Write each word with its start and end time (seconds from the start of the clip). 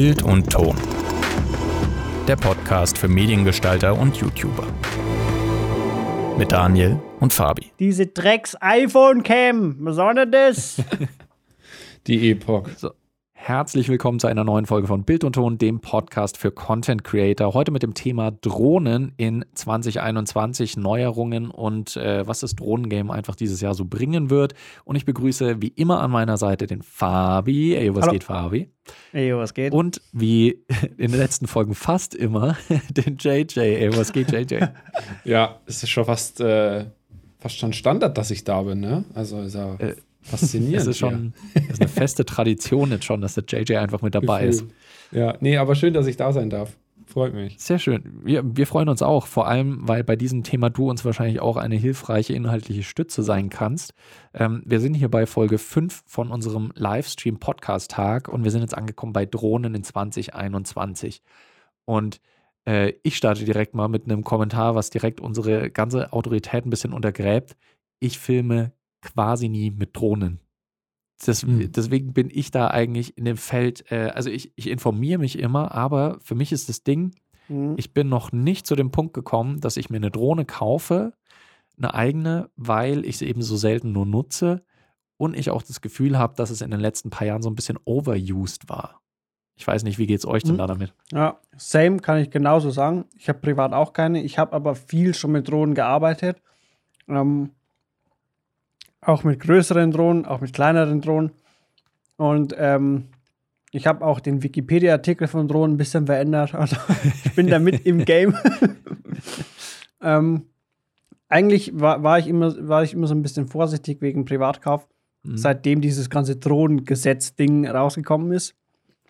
Bild 0.00 0.22
und 0.22 0.48
Ton. 0.48 0.76
Der 2.28 2.36
Podcast 2.36 2.96
für 2.96 3.08
Mediengestalter 3.08 3.98
und 3.98 4.16
YouTuber. 4.16 4.64
Mit 6.38 6.52
Daniel 6.52 7.00
und 7.18 7.32
Fabi. 7.32 7.72
Diese 7.80 8.06
Drecks-iPhone-Cam, 8.06 9.78
was 9.80 9.96
soll 9.96 10.14
denn 10.14 10.30
das? 10.30 10.80
Die 12.06 12.30
Epoch. 12.30 12.68
So. 12.76 12.92
Herzlich 13.48 13.88
willkommen 13.88 14.20
zu 14.20 14.26
einer 14.26 14.44
neuen 14.44 14.66
Folge 14.66 14.88
von 14.88 15.04
Bild 15.04 15.24
und 15.24 15.32
Ton, 15.32 15.56
dem 15.56 15.80
Podcast 15.80 16.36
für 16.36 16.50
Content 16.50 17.02
Creator. 17.02 17.54
Heute 17.54 17.70
mit 17.70 17.82
dem 17.82 17.94
Thema 17.94 18.30
Drohnen 18.30 19.14
in 19.16 19.42
2021, 19.54 20.76
Neuerungen 20.76 21.50
und 21.50 21.96
äh, 21.96 22.28
was 22.28 22.40
das 22.40 22.56
Drohnengame 22.56 23.10
einfach 23.10 23.36
dieses 23.36 23.62
Jahr 23.62 23.72
so 23.72 23.86
bringen 23.86 24.28
wird. 24.28 24.52
Und 24.84 24.96
ich 24.96 25.06
begrüße 25.06 25.62
wie 25.62 25.68
immer 25.68 26.00
an 26.00 26.10
meiner 26.10 26.36
Seite 26.36 26.66
den 26.66 26.82
Fabi. 26.82 27.74
Ey, 27.74 27.94
was 27.94 28.02
Hallo. 28.02 28.12
geht, 28.12 28.24
Fabi? 28.24 28.70
Ey, 29.14 29.34
was 29.34 29.54
geht? 29.54 29.72
Und 29.72 30.02
wie 30.12 30.62
in 30.98 31.12
den 31.12 31.18
letzten 31.18 31.46
Folgen 31.46 31.74
fast 31.74 32.14
immer 32.14 32.54
den 32.90 33.16
JJ. 33.16 33.60
Ey, 33.60 33.96
was 33.96 34.12
geht, 34.12 34.30
JJ? 34.30 34.66
Ja, 35.24 35.58
es 35.64 35.82
ist 35.82 35.88
schon 35.88 36.04
fast, 36.04 36.42
äh, 36.42 36.84
fast 37.38 37.56
schon 37.56 37.72
Standard, 37.72 38.18
dass 38.18 38.30
ich 38.30 38.44
da 38.44 38.60
bin, 38.60 38.80
ne? 38.80 39.06
Also 39.14 39.40
ist 39.40 39.54
ja 39.54 39.74
Äh, 39.76 39.94
faszinierend. 40.22 40.76
Es 40.76 40.86
ist 40.86 40.98
schon 40.98 41.32
es 41.54 41.74
ist 41.74 41.80
eine 41.80 41.88
feste 41.88 42.24
Tradition 42.24 42.90
jetzt 42.90 43.04
schon, 43.04 43.20
dass 43.20 43.34
der 43.34 43.44
JJ 43.44 43.76
einfach 43.76 44.02
mit 44.02 44.14
dabei 44.14 44.44
ist. 44.46 44.60
Gefühl. 44.60 44.76
Ja, 45.12 45.36
nee, 45.40 45.56
aber 45.56 45.74
schön, 45.74 45.94
dass 45.94 46.06
ich 46.06 46.16
da 46.16 46.32
sein 46.32 46.50
darf. 46.50 46.76
Freut 47.08 47.32
mich. 47.32 47.58
Sehr 47.58 47.78
schön. 47.78 48.02
Wir, 48.22 48.42
wir 48.44 48.66
freuen 48.66 48.90
uns 48.90 49.00
auch, 49.00 49.26
vor 49.26 49.48
allem, 49.48 49.88
weil 49.88 50.04
bei 50.04 50.14
diesem 50.14 50.42
Thema 50.42 50.68
du 50.68 50.90
uns 50.90 51.06
wahrscheinlich 51.06 51.40
auch 51.40 51.56
eine 51.56 51.76
hilfreiche 51.76 52.34
inhaltliche 52.34 52.82
Stütze 52.82 53.22
sein 53.22 53.48
kannst. 53.48 53.94
Ähm, 54.34 54.62
wir 54.66 54.78
sind 54.78 54.92
hier 54.92 55.10
bei 55.10 55.24
Folge 55.24 55.56
5 55.56 56.02
von 56.04 56.30
unserem 56.30 56.70
Livestream-Podcast-Tag 56.74 58.28
und 58.28 58.44
wir 58.44 58.50
sind 58.50 58.60
jetzt 58.60 58.76
angekommen 58.76 59.14
bei 59.14 59.24
Drohnen 59.24 59.74
in 59.74 59.82
2021. 59.82 61.22
Und 61.86 62.20
äh, 62.66 62.92
ich 63.02 63.16
starte 63.16 63.46
direkt 63.46 63.74
mal 63.74 63.88
mit 63.88 64.04
einem 64.04 64.22
Kommentar, 64.22 64.74
was 64.74 64.90
direkt 64.90 65.22
unsere 65.22 65.70
ganze 65.70 66.12
Autorität 66.12 66.66
ein 66.66 66.70
bisschen 66.70 66.92
untergräbt. 66.92 67.56
Ich 68.00 68.18
filme 68.18 68.72
quasi 69.02 69.48
nie 69.48 69.70
mit 69.70 69.96
Drohnen. 69.96 70.40
Das, 71.24 71.42
Hm. 71.42 71.72
Deswegen 71.72 72.12
bin 72.12 72.30
ich 72.32 72.50
da 72.50 72.68
eigentlich 72.68 73.18
in 73.18 73.24
dem 73.24 73.36
Feld, 73.36 73.90
äh, 73.90 74.10
also 74.14 74.30
ich, 74.30 74.52
ich 74.56 74.68
informiere 74.68 75.18
mich 75.18 75.38
immer, 75.38 75.72
aber 75.72 76.18
für 76.22 76.34
mich 76.36 76.52
ist 76.52 76.68
das 76.68 76.84
Ding, 76.84 77.14
Hm. 77.48 77.74
ich 77.76 77.92
bin 77.92 78.08
noch 78.08 78.30
nicht 78.30 78.66
zu 78.66 78.76
dem 78.76 78.90
Punkt 78.90 79.14
gekommen, 79.14 79.60
dass 79.60 79.76
ich 79.76 79.90
mir 79.90 79.96
eine 79.96 80.10
Drohne 80.10 80.44
kaufe, 80.44 81.12
eine 81.76 81.94
eigene, 81.94 82.50
weil 82.56 83.04
ich 83.04 83.18
sie 83.18 83.26
eben 83.26 83.42
so 83.42 83.56
selten 83.56 83.92
nur 83.92 84.06
nutze 84.06 84.64
und 85.16 85.36
ich 85.36 85.50
auch 85.50 85.62
das 85.62 85.80
Gefühl 85.80 86.18
habe, 86.18 86.34
dass 86.36 86.50
es 86.50 86.60
in 86.60 86.70
den 86.70 86.80
letzten 86.80 87.10
paar 87.10 87.26
Jahren 87.26 87.42
so 87.42 87.50
ein 87.50 87.54
bisschen 87.56 87.78
overused 87.84 88.68
war. 88.68 89.00
Ich 89.56 89.66
weiß 89.66 89.82
nicht, 89.82 89.98
wie 89.98 90.06
geht 90.06 90.18
es 90.20 90.26
euch 90.26 90.44
denn 90.44 90.52
Hm. 90.52 90.58
da 90.58 90.66
damit? 90.68 90.94
Ja, 91.10 91.40
same 91.56 91.96
kann 91.98 92.18
ich 92.18 92.30
genauso 92.30 92.70
sagen. 92.70 93.06
Ich 93.16 93.28
habe 93.28 93.40
privat 93.40 93.72
auch 93.72 93.92
keine. 93.92 94.22
Ich 94.22 94.38
habe 94.38 94.52
aber 94.52 94.76
viel 94.76 95.14
schon 95.14 95.32
mit 95.32 95.48
Drohnen 95.48 95.74
gearbeitet. 95.74 96.40
Ähm, 97.08 97.50
auch 99.00 99.24
mit 99.24 99.40
größeren 99.40 99.90
Drohnen, 99.90 100.26
auch 100.26 100.40
mit 100.40 100.52
kleineren 100.52 101.00
Drohnen. 101.00 101.32
Und 102.16 102.54
ähm, 102.58 103.04
ich 103.70 103.86
habe 103.86 104.04
auch 104.04 104.20
den 104.20 104.42
Wikipedia-Artikel 104.42 105.28
von 105.28 105.46
Drohnen 105.48 105.74
ein 105.74 105.78
bisschen 105.78 106.06
verändert. 106.06 106.54
Also 106.54 106.76
ich 107.24 107.34
bin 107.34 107.46
da 107.48 107.58
mit 107.58 107.86
im 107.86 108.04
Game. 108.04 108.34
ähm, 110.02 110.42
eigentlich 111.28 111.78
war, 111.78 112.02
war, 112.02 112.18
ich 112.18 112.26
immer, 112.26 112.54
war 112.68 112.82
ich 112.82 112.94
immer 112.94 113.06
so 113.06 113.14
ein 113.14 113.22
bisschen 113.22 113.46
vorsichtig 113.48 114.00
wegen 114.00 114.24
Privatkauf, 114.24 114.86
Mhm. 115.24 115.36
seitdem 115.36 115.80
dieses 115.80 116.10
ganze 116.10 116.36
Drohnengesetz-Ding 116.36 117.66
rausgekommen 117.68 118.30
ist. 118.30 118.54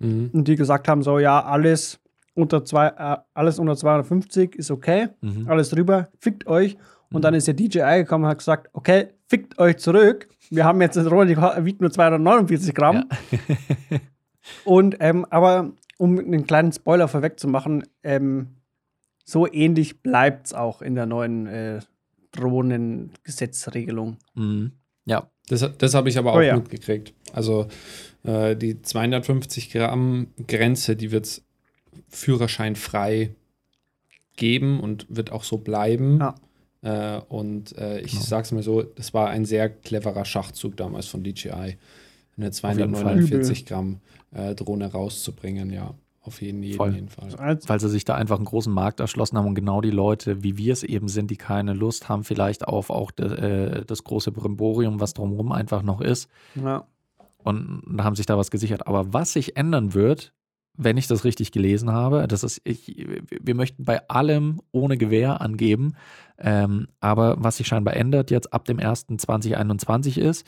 Mhm. 0.01 0.31
Und 0.33 0.49
die 0.49 0.57
gesagt 0.57 0.89
haben, 0.89 1.03
so 1.03 1.19
ja, 1.19 1.45
alles 1.45 2.01
unter, 2.35 2.65
zwei, 2.65 2.87
äh, 2.89 3.19
alles 3.35 3.59
unter 3.59 3.77
250 3.77 4.57
ist 4.57 4.71
okay, 4.71 5.09
Mhm. 5.21 5.47
alles 5.49 5.69
drüber, 5.69 6.09
fickt 6.19 6.47
euch. 6.47 6.79
Und 7.11 7.19
Mhm. 7.19 7.23
dann 7.23 7.35
ist 7.35 7.47
der 7.47 7.53
DJI 7.55 7.99
gekommen 7.99 8.25
und 8.25 8.31
hat 8.31 8.39
gesagt, 8.39 8.69
okay, 8.73 9.09
fickt 9.29 9.59
euch 9.59 9.77
zurück. 9.79 10.29
Wir 10.51 10.65
haben 10.65 10.81
jetzt 10.81 10.97
eine 10.99 11.09
Drohne, 11.09 11.27
die 11.27 11.37
wiegt 11.65 11.81
nur 11.81 11.91
249 11.91 12.75
Gramm. 12.75 13.05
Ja. 13.31 13.99
Und, 14.65 14.97
ähm, 15.01 15.27
aber 15.31 15.73
um 15.99 16.19
einen 16.19 16.47
kleinen 16.47 16.73
Spoiler 16.73 17.09
vorwegzumachen, 17.09 17.85
ähm, 18.03 18.49
so 19.25 19.47
ähnlich 19.51 20.01
bleibt 20.03 20.47
es 20.47 20.55
auch 20.55 20.81
in 20.81 20.95
der 20.95 21.05
neuen 21.07 21.47
äh, 21.47 21.81
Drohnengesetzregelung. 22.33 24.17
Mhm. 24.35 24.73
Ja, 25.05 25.29
Das, 25.49 25.69
das 25.79 25.95
habe 25.95 26.09
ich 26.09 26.19
aber 26.19 26.33
auch 26.33 26.37
Oh 26.37 26.41
ja. 26.41 26.57
mitgekriegt. 26.57 27.15
Also 27.33 27.67
äh, 28.25 28.57
die 28.57 28.81
250 28.83 29.71
Gramm 29.71 30.29
Grenze, 30.47 30.97
die 30.97 31.11
wird 31.13 31.27
es 31.27 31.45
führerscheinfrei 32.09 33.35
geben 34.37 34.81
und 34.81 35.07
wird 35.09 35.33
auch 35.33 35.45
so 35.45 35.59
bleiben. 35.59 36.19
Ja. 36.21 36.35
Äh, 36.83 37.21
und 37.29 37.77
äh, 37.77 38.01
ich 38.01 38.13
Genau. 38.13 38.23
sag's 38.23 38.53
mal 38.53 38.63
so, 38.63 38.83
das 38.83 39.13
war 39.15 39.29
ein 39.31 39.45
sehr 39.45 39.69
cleverer 39.69 40.25
Schachzug 40.25 40.77
damals 40.77 41.07
von 41.07 41.25
DJI, 41.25 41.51
eine 41.51 41.77
jeden 42.37 42.53
Fall. 42.53 42.75
249 42.77 43.67
Gramm 43.67 44.01
äh, 44.33 44.55
Drohne 44.55 44.91
rauszubringen, 44.93 45.71
ja. 45.71 45.95
Auf 46.23 46.43
jeden, 46.43 46.63
jeden, 46.63 46.77
Voll. 46.77 46.95
jeden 46.95 47.09
Fall. 47.09 47.35
Als, 47.37 47.69
weil 47.71 47.81
sie 47.81 47.89
sich 47.89 48.05
da 48.05 48.15
einfach 48.15 48.37
einen 48.37 48.45
großen 48.45 48.73
Markt 48.73 49.01
erschlossen 49.01 49.39
haben 49.39 49.47
und 49.47 49.55
genau 49.55 49.81
die 49.81 49.91
Leute, 49.91 50.43
wie 50.43 50.59
wir 50.59 50.75
es 50.75 50.83
eben 50.83 51.09
sind, 51.09 51.31
die 51.31 51.37
keine 51.37 51.73
Lust 51.73 52.11
haben, 52.11 52.23
vielleicht 52.23 52.69
auf 52.69 52.91
auch 52.91 53.11
de, 53.13 53.79
äh, 53.79 53.85
das 53.87 54.05
große 54.05 54.31
Brimborium, 54.31 55.01
was 55.01 55.15
drumherum 55.15 55.53
einfach 55.53 55.83
noch 55.83 56.03
ist, 56.03 56.29
ja. 56.55 56.87
und 57.45 57.83
haben 57.99 58.15
sich 58.15 58.27
da 58.27 58.37
was 58.37 58.51
gesichert. 58.51 58.87
Aber 58.87 59.15
was 59.15 59.33
sich 59.33 59.57
ändern 59.57 59.95
wird, 59.95 60.35
wenn 60.79 60.97
ich 60.97 61.09
das 61.09 61.25
richtig 61.25 61.51
gelesen 61.51 61.93
habe, 61.93 62.27
das 62.29 62.45
ist, 62.45 62.61
ich, 62.65 63.07
wir 63.29 63.55
möchten 63.55 63.85
bei 63.85 64.09
allem 64.09 64.61
ohne 64.71 64.97
Gewehr 64.97 65.41
angeben, 65.41 65.97
ähm, 66.39 66.87
aber 67.01 67.37
was 67.39 67.57
sich 67.57 67.67
scheinbar 67.67 67.97
ändert 67.97 68.31
jetzt 68.31 68.53
ab 68.53 68.65
dem 68.65 68.79
1.2021 68.79 70.19
ist, 70.19 70.47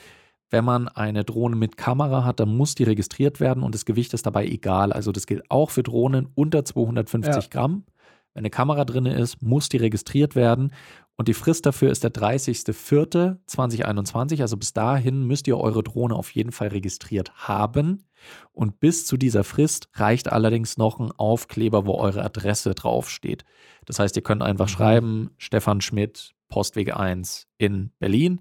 wenn 0.49 0.65
man 0.65 0.89
eine 0.89 1.25
Drohne 1.25 1.57
mit 1.57 1.77
Kamera 1.77 2.25
hat, 2.25 2.41
dann 2.41 2.57
muss 2.57 2.75
die 2.75 2.85
registriert 2.85 3.41
werden 3.41 3.63
und 3.63 3.75
das 3.75 3.85
Gewicht 3.85 4.15
ist 4.15 4.27
dabei 4.27 4.47
egal. 4.47 4.93
Also 4.93 5.13
das 5.13 5.27
gilt 5.27 5.51
auch 5.51 5.71
für 5.71 5.83
Drohnen 5.83 6.29
unter 6.35 6.65
250 6.65 7.45
Ja. 7.45 7.51
Gramm. 7.51 7.85
Wenn 8.35 8.43
eine 8.43 8.51
Kamera 8.51 8.85
drin 8.85 9.07
ist, 9.07 9.43
muss 9.43 9.69
die 9.69 9.79
registriert 9.79 10.37
werden. 10.37 10.73
Und 11.21 11.29
die 11.29 11.35
Frist 11.35 11.67
dafür 11.67 11.91
ist 11.91 12.03
der 12.03 12.15
30.04.2021. 12.15 14.41
Also 14.41 14.57
bis 14.57 14.73
dahin 14.73 15.27
müsst 15.27 15.47
ihr 15.49 15.59
eure 15.59 15.83
Drohne 15.83 16.15
auf 16.15 16.31
jeden 16.31 16.51
Fall 16.51 16.69
registriert 16.69 17.47
haben. 17.47 18.07
Und 18.53 18.81
bis 18.81 19.05
zu 19.05 19.19
dieser 19.19 19.45
Frist 19.45 19.91
reicht 19.93 20.33
allerdings 20.33 20.79
noch 20.79 20.99
ein 20.99 21.13
Aufkleber, 21.13 21.85
wo 21.85 21.97
eure 21.97 22.25
Adresse 22.25 22.75
draufsteht. 22.75 23.45
Das 23.85 23.99
heißt, 23.99 24.17
ihr 24.17 24.23
könnt 24.23 24.43
einfach 24.43 24.71
schreiben, 24.71 25.33
Stefan 25.37 25.83
Schmidt, 25.83 26.33
Postweg 26.49 26.97
1 26.97 27.49
in 27.59 27.91
Berlin. 27.99 28.41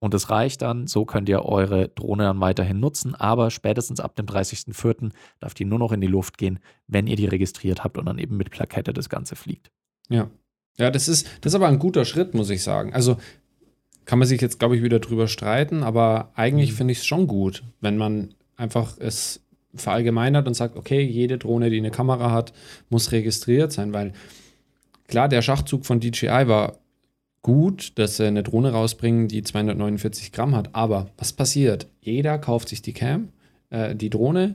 Und 0.00 0.12
es 0.12 0.28
reicht 0.28 0.62
dann, 0.62 0.88
so 0.88 1.04
könnt 1.04 1.28
ihr 1.28 1.44
eure 1.44 1.88
Drohne 1.88 2.24
dann 2.24 2.40
weiterhin 2.40 2.80
nutzen, 2.80 3.14
aber 3.14 3.52
spätestens 3.52 4.00
ab 4.00 4.16
dem 4.16 4.26
30.04. 4.26 5.12
darf 5.38 5.54
die 5.54 5.64
nur 5.64 5.78
noch 5.78 5.92
in 5.92 6.00
die 6.00 6.08
Luft 6.08 6.36
gehen, 6.36 6.58
wenn 6.88 7.06
ihr 7.06 7.14
die 7.14 7.26
registriert 7.26 7.84
habt 7.84 7.96
und 7.96 8.06
dann 8.06 8.18
eben 8.18 8.36
mit 8.36 8.50
Plakette 8.50 8.92
das 8.92 9.08
Ganze 9.08 9.36
fliegt. 9.36 9.70
Ja. 10.08 10.28
Ja, 10.78 10.90
das 10.90 11.08
ist, 11.08 11.26
das 11.40 11.52
ist 11.52 11.56
aber 11.56 11.68
ein 11.68 11.78
guter 11.78 12.04
Schritt, 12.04 12.34
muss 12.34 12.50
ich 12.50 12.62
sagen. 12.62 12.92
Also 12.94 13.16
kann 14.04 14.18
man 14.18 14.28
sich 14.28 14.40
jetzt, 14.40 14.58
glaube 14.58 14.76
ich, 14.76 14.82
wieder 14.82 15.00
drüber 15.00 15.28
streiten, 15.28 15.82
aber 15.82 16.30
eigentlich 16.34 16.72
Mhm. 16.72 16.76
finde 16.76 16.92
ich 16.92 16.98
es 16.98 17.06
schon 17.06 17.26
gut, 17.26 17.62
wenn 17.80 17.96
man 17.98 18.34
einfach 18.56 18.96
es 18.98 19.40
verallgemeinert 19.74 20.46
und 20.48 20.54
sagt, 20.54 20.76
okay, 20.76 21.02
jede 21.02 21.36
Drohne, 21.36 21.68
die 21.70 21.78
eine 21.78 21.90
Kamera 21.90 22.30
hat, 22.32 22.52
muss 22.88 23.12
registriert 23.12 23.70
sein, 23.72 23.92
weil 23.92 24.12
klar, 25.08 25.28
der 25.28 25.42
Schachzug 25.42 25.84
von 25.84 26.00
DJI 26.00 26.48
war 26.48 26.78
gut, 27.42 27.92
dass 27.98 28.16
sie 28.16 28.26
eine 28.26 28.42
Drohne 28.42 28.72
rausbringen, 28.72 29.28
die 29.28 29.42
249 29.42 30.32
Gramm 30.32 30.56
hat, 30.56 30.74
aber 30.74 31.10
was 31.18 31.32
passiert? 31.32 31.86
Jeder 32.00 32.38
kauft 32.38 32.68
sich 32.70 32.82
die 32.82 32.92
Cam, 32.94 33.28
äh, 33.70 33.94
die 33.94 34.10
Drohne, 34.10 34.54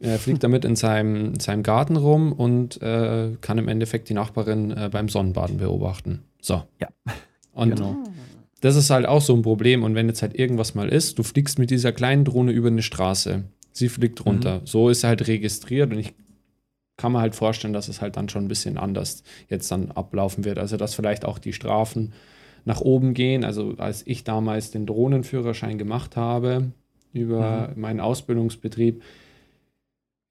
äh, 0.00 0.18
fliegt 0.18 0.42
damit 0.44 0.64
in 0.64 0.76
seinem, 0.76 1.34
in 1.34 1.40
seinem 1.40 1.62
Garten 1.62 1.96
rum 1.96 2.32
und 2.32 2.80
äh, 2.82 3.36
kann 3.40 3.58
im 3.58 3.68
Endeffekt 3.68 4.08
die 4.08 4.14
Nachbarin 4.14 4.70
äh, 4.70 4.88
beim 4.90 5.08
Sonnenbaden 5.08 5.58
beobachten. 5.58 6.22
So. 6.40 6.62
Ja. 6.80 6.88
Und 7.52 7.76
Genau. 7.76 7.96
das 8.60 8.76
ist 8.76 8.90
halt 8.90 9.06
auch 9.06 9.22
so 9.22 9.34
ein 9.34 9.42
Problem. 9.42 9.82
Und 9.82 9.94
wenn 9.94 10.08
jetzt 10.08 10.22
halt 10.22 10.38
irgendwas 10.38 10.74
mal 10.74 10.88
ist, 10.88 11.18
du 11.18 11.22
fliegst 11.22 11.58
mit 11.58 11.70
dieser 11.70 11.92
kleinen 11.92 12.24
Drohne 12.24 12.52
über 12.52 12.68
eine 12.68 12.82
Straße, 12.82 13.44
sie 13.72 13.88
fliegt 13.88 14.24
runter. 14.24 14.60
So 14.64 14.88
ist 14.88 15.00
sie 15.00 15.06
halt 15.06 15.26
registriert 15.26 15.90
und 15.92 15.98
ich 15.98 16.14
kann 16.96 17.12
mir 17.12 17.20
halt 17.20 17.34
vorstellen, 17.34 17.72
dass 17.72 17.88
es 17.88 18.02
halt 18.02 18.16
dann 18.16 18.28
schon 18.28 18.44
ein 18.44 18.48
bisschen 18.48 18.76
anders 18.76 19.22
jetzt 19.48 19.70
dann 19.72 19.90
ablaufen 19.90 20.44
wird. 20.44 20.58
Also, 20.58 20.76
dass 20.76 20.94
vielleicht 20.94 21.24
auch 21.24 21.38
die 21.38 21.54
Strafen 21.54 22.12
nach 22.66 22.82
oben 22.82 23.14
gehen. 23.14 23.42
Also, 23.42 23.74
als 23.78 24.06
ich 24.06 24.22
damals 24.22 24.70
den 24.70 24.84
Drohnenführerschein 24.84 25.78
gemacht 25.78 26.16
habe 26.16 26.72
über 27.12 27.72
meinen 27.76 28.00
Ausbildungsbetrieb, 28.00 29.02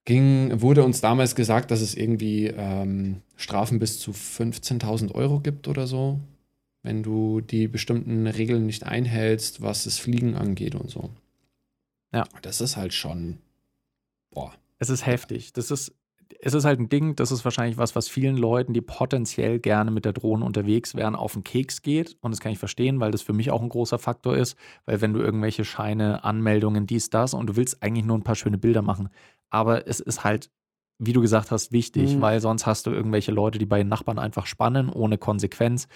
ging, 0.05 0.61
wurde 0.61 0.83
uns 0.83 1.01
damals 1.01 1.35
gesagt, 1.35 1.71
dass 1.71 1.81
es 1.81 1.95
irgendwie 1.95 2.47
ähm, 2.47 3.21
Strafen 3.35 3.79
bis 3.79 3.99
zu 3.99 4.11
15.000 4.11 5.13
Euro 5.13 5.39
gibt 5.39 5.67
oder 5.67 5.85
so, 5.87 6.19
wenn 6.81 7.03
du 7.03 7.41
die 7.41 7.67
bestimmten 7.67 8.25
Regeln 8.25 8.65
nicht 8.65 8.85
einhältst, 8.85 9.61
was 9.61 9.83
das 9.83 9.99
Fliegen 9.99 10.35
angeht 10.35 10.75
und 10.75 10.89
so. 10.89 11.11
Ja. 12.11 12.27
Das 12.41 12.61
ist 12.61 12.75
halt 12.75 12.93
schon, 12.93 13.37
boah, 14.31 14.53
Es 14.79 14.89
ist 14.89 15.05
heftig. 15.05 15.53
Das 15.53 15.71
ist, 15.71 15.93
es 16.41 16.53
ist 16.53 16.65
halt 16.65 16.79
ein 16.79 16.89
Ding, 16.89 17.15
das 17.15 17.31
ist 17.31 17.43
wahrscheinlich 17.43 17.77
was, 17.77 17.95
was 17.95 18.07
vielen 18.07 18.37
Leuten, 18.37 18.73
die 18.73 18.81
potenziell 18.81 19.59
gerne 19.59 19.91
mit 19.91 20.05
der 20.05 20.13
Drohne 20.13 20.45
unterwegs 20.45 20.95
wären, 20.95 21.15
auf 21.15 21.33
den 21.33 21.43
Keks 21.43 21.81
geht. 21.81 22.17
Und 22.21 22.31
das 22.31 22.39
kann 22.39 22.51
ich 22.51 22.59
verstehen, 22.59 22.99
weil 22.99 23.11
das 23.11 23.21
für 23.21 23.33
mich 23.33 23.51
auch 23.51 23.61
ein 23.61 23.69
großer 23.69 23.99
Faktor 23.99 24.37
ist. 24.37 24.55
Weil 24.85 25.01
wenn 25.01 25.13
du 25.13 25.19
irgendwelche 25.19 25.65
Scheine, 25.65 26.23
Anmeldungen, 26.23 26.85
dies, 26.87 27.09
das 27.09 27.33
und 27.33 27.47
du 27.47 27.55
willst 27.55 27.81
eigentlich 27.83 28.05
nur 28.05 28.17
ein 28.17 28.23
paar 28.23 28.35
schöne 28.35 28.57
Bilder 28.57 28.81
machen. 28.81 29.09
Aber 29.49 29.87
es 29.87 29.99
ist 29.99 30.23
halt, 30.23 30.49
wie 30.99 31.13
du 31.13 31.21
gesagt 31.21 31.49
hast, 31.51 31.71
wichtig, 31.71 32.15
Mhm. 32.15 32.21
weil 32.21 32.39
sonst 32.41 32.65
hast 32.65 32.85
du 32.85 32.91
irgendwelche 32.91 33.31
Leute, 33.31 33.57
die 33.57 33.65
bei 33.65 33.79
den 33.79 33.87
Nachbarn 33.87 34.19
einfach 34.19 34.45
spannen, 34.45 34.89
ohne 34.89 35.17
Konsequenz. 35.17 35.87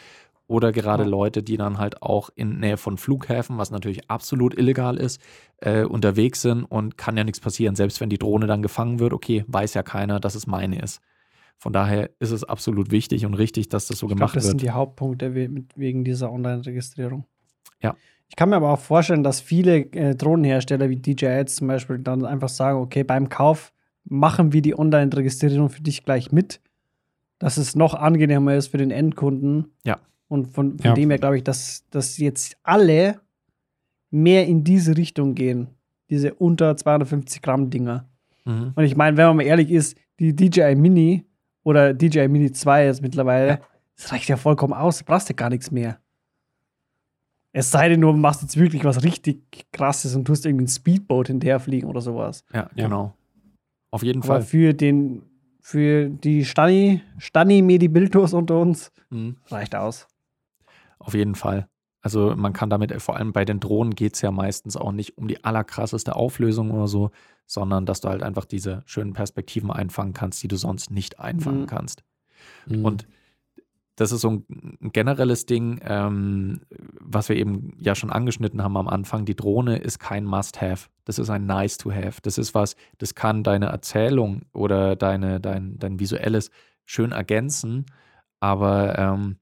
Oder 0.47 0.71
gerade. 0.71 1.03
Leute, 1.05 1.41
die 1.41 1.55
dann 1.57 1.77
halt 1.77 2.01
auch 2.01 2.29
in 2.35 2.59
Nähe 2.59 2.77
von 2.77 2.97
Flughäfen, 2.97 3.57
was 3.57 3.71
natürlich 3.71 4.09
absolut 4.09 4.57
illegal 4.57 4.97
ist, 4.97 5.21
äh, 5.57 5.83
unterwegs 5.85 6.41
sind 6.41 6.63
und 6.63 6.97
kann 6.97 7.15
ja 7.17 7.23
nichts 7.23 7.39
passieren. 7.39 7.75
Selbst 7.75 8.01
wenn 8.01 8.09
die 8.09 8.17
Drohne 8.17 8.45
dann 8.45 8.61
gefangen 8.61 8.99
wird, 8.99 9.13
okay, 9.13 9.45
weiß 9.47 9.73
ja 9.73 9.83
keiner, 9.83 10.19
dass 10.19 10.35
es 10.35 10.45
meine 10.45 10.81
ist. 10.81 11.01
Von 11.57 11.71
daher 11.71 12.09
ist 12.19 12.31
es 12.31 12.43
absolut 12.43 12.91
wichtig 12.91 13.25
und 13.25 13.35
richtig, 13.35 13.69
dass 13.69 13.87
das 13.87 13.99
so 13.99 14.07
Ich 14.07 14.13
gemacht 14.13 14.35
das 14.35 14.43
sind 14.43 14.55
wird. 14.55 14.63
die 14.63 14.71
Hauptpunkte 14.71 15.33
we- 15.33 15.47
mit- 15.47 15.77
wegen 15.77 16.03
dieser 16.03 16.29
Online-Registrierung. 16.31 17.25
Ja. 17.81 17.95
Ich 18.27 18.35
kann 18.35 18.49
mir 18.49 18.57
aber 18.57 18.71
auch 18.71 18.79
vorstellen, 18.79 19.23
dass 19.23 19.39
viele 19.39 19.77
äh, 19.93 20.15
Drohnenhersteller 20.15 20.89
wie 20.89 20.97
DJI 20.97 21.45
zum 21.45 21.67
Beispiel 21.67 21.99
dann 21.99 22.25
einfach 22.25 22.49
sagen, 22.49 22.79
okay, 22.79 23.03
beim 23.03 23.29
Kauf 23.29 23.71
machen 24.03 24.51
wir 24.51 24.61
die 24.61 24.77
Online-Registrierung 24.77 25.69
für 25.69 25.81
dich 25.83 26.03
gleich 26.03 26.31
mit, 26.33 26.59
dass 27.39 27.55
es 27.57 27.75
noch 27.75 27.93
angenehmer 27.93 28.55
ist 28.55 28.67
für 28.67 28.77
den 28.77 28.91
Endkunden. 28.91 29.71
Ja. 29.85 29.99
Und 30.33 30.47
von, 30.47 30.77
von 30.79 30.85
Ja. 30.85 30.93
dem 30.95 31.09
her 31.11 31.19
glaube 31.19 31.37
ich, 31.37 31.43
dass, 31.43 31.83
dass 31.91 32.17
jetzt 32.17 32.57
alle 32.63 33.19
mehr 34.09 34.47
in 34.47 34.63
diese 34.63 34.97
Richtung 34.97 35.35
gehen. 35.35 35.67
Diese 36.09 36.33
unter 36.33 36.75
250 36.75 37.41
Gramm 37.41 37.69
Dinger. 37.69 38.07
Mhm. 38.45 38.73
Und 38.75 38.83
ich 38.83 38.95
meine, 38.95 39.15
wenn 39.17 39.27
man 39.27 39.37
mal 39.37 39.43
ehrlich 39.43 39.69
ist, 39.69 39.95
die 40.19 40.35
DJI 40.35 40.75
Mini 40.75 41.25
oder 41.63 41.93
DJI 41.93 42.27
Mini 42.27 42.51
2 42.51 42.85
jetzt 42.85 43.01
mittlerweile, 43.03 43.47
Ja. 43.47 43.59
das 43.95 44.11
reicht 44.11 44.27
ja 44.27 44.37
vollkommen 44.37 44.73
aus, 44.73 44.97
du 44.99 45.05
brauchst 45.05 45.29
ja 45.29 45.35
gar 45.35 45.49
nichts 45.49 45.69
mehr. 45.69 45.99
Es 47.51 47.69
sei 47.69 47.89
denn, 47.89 48.01
du 48.01 48.11
machst 48.13 48.41
jetzt 48.41 48.57
wirklich 48.57 48.83
was 48.83 49.03
richtig 49.03 49.43
krasses 49.71 50.15
und 50.15 50.25
tust 50.25 50.45
irgendwie 50.47 50.65
ein 50.65 50.67
Speedboat 50.67 51.27
hinterherfliegen 51.27 51.87
oder 51.87 52.01
sowas. 52.01 52.43
Ja, 52.53 52.69
genau. 52.75 53.13
Auf 53.91 54.01
jeden 54.01 54.23
Aber 54.23 54.27
Fall. 54.27 54.41
für 54.41 54.73
den, 54.73 55.21
für 55.61 56.09
die 56.09 56.43
Stani, 56.45 57.01
Stani 57.19 57.61
Medibiltos 57.61 58.33
unter 58.33 58.59
uns 58.59 58.91
Mhm. 59.11 59.35
reicht 59.49 59.75
aus. 59.75 60.07
Auf 61.03 61.13
jeden 61.13 61.35
Fall. 61.35 61.67
Also 62.01 62.33
man 62.35 62.51
kann 62.51 62.69
damit, 62.69 62.93
vor 63.01 63.15
allem 63.15 63.31
bei 63.31 63.45
den 63.45 63.59
Drohnen 63.59 63.95
geht 63.95 64.15
es 64.15 64.21
ja 64.21 64.31
meistens 64.31 64.75
auch 64.75 64.91
nicht 64.91 65.17
um 65.17 65.27
die 65.27 65.43
allerkrasseste 65.43 66.15
Auflösung 66.15 66.71
oder 66.71 66.87
so, 66.87 67.11
sondern 67.45 67.85
dass 67.85 68.01
du 68.01 68.09
halt 68.09 68.23
einfach 68.23 68.45
diese 68.45 68.83
schönen 68.85 69.13
Perspektiven 69.13 69.71
einfangen 69.71 70.13
kannst, 70.13 70.43
die 70.43 70.47
du 70.47 70.57
sonst 70.57 70.91
nicht 70.91 71.19
einfangen 71.19 71.61
Mhm. 71.61 71.67
kannst. 71.67 72.03
Mhm. 72.67 72.83
Und 72.85 73.07
das 73.95 74.11
ist 74.11 74.21
so 74.21 74.31
ein, 74.31 74.45
generelles 74.91 75.45
Ding, 75.45 75.79
ähm, 75.83 76.61
was 76.99 77.29
wir 77.29 77.35
eben 77.35 77.73
ja 77.79 77.95
schon 77.95 78.11
angeschnitten 78.11 78.63
haben 78.63 78.75
am 78.75 78.87
Anfang. 78.87 79.23
Die 79.23 79.35
Drohne 79.35 79.77
ist 79.77 79.99
kein 79.99 80.25
Must-Have. 80.25 80.89
Das 81.05 81.19
ist 81.19 81.29
ein 81.29 81.45
Nice-to-Have. 81.45 82.19
Das 82.21 82.37
ist 82.37 82.55
was, 82.55 82.75
das 82.97 83.13
kann 83.13 83.43
deine 83.43 83.67
Erzählung 83.67 84.41
oder 84.51 84.95
deine, 84.95 85.39
dein, 85.39 85.77
dein 85.77 85.99
visuelles 85.99 86.49
schön 86.85 87.11
ergänzen, 87.11 87.85
aber 88.39 88.97
ähm, 88.97 89.37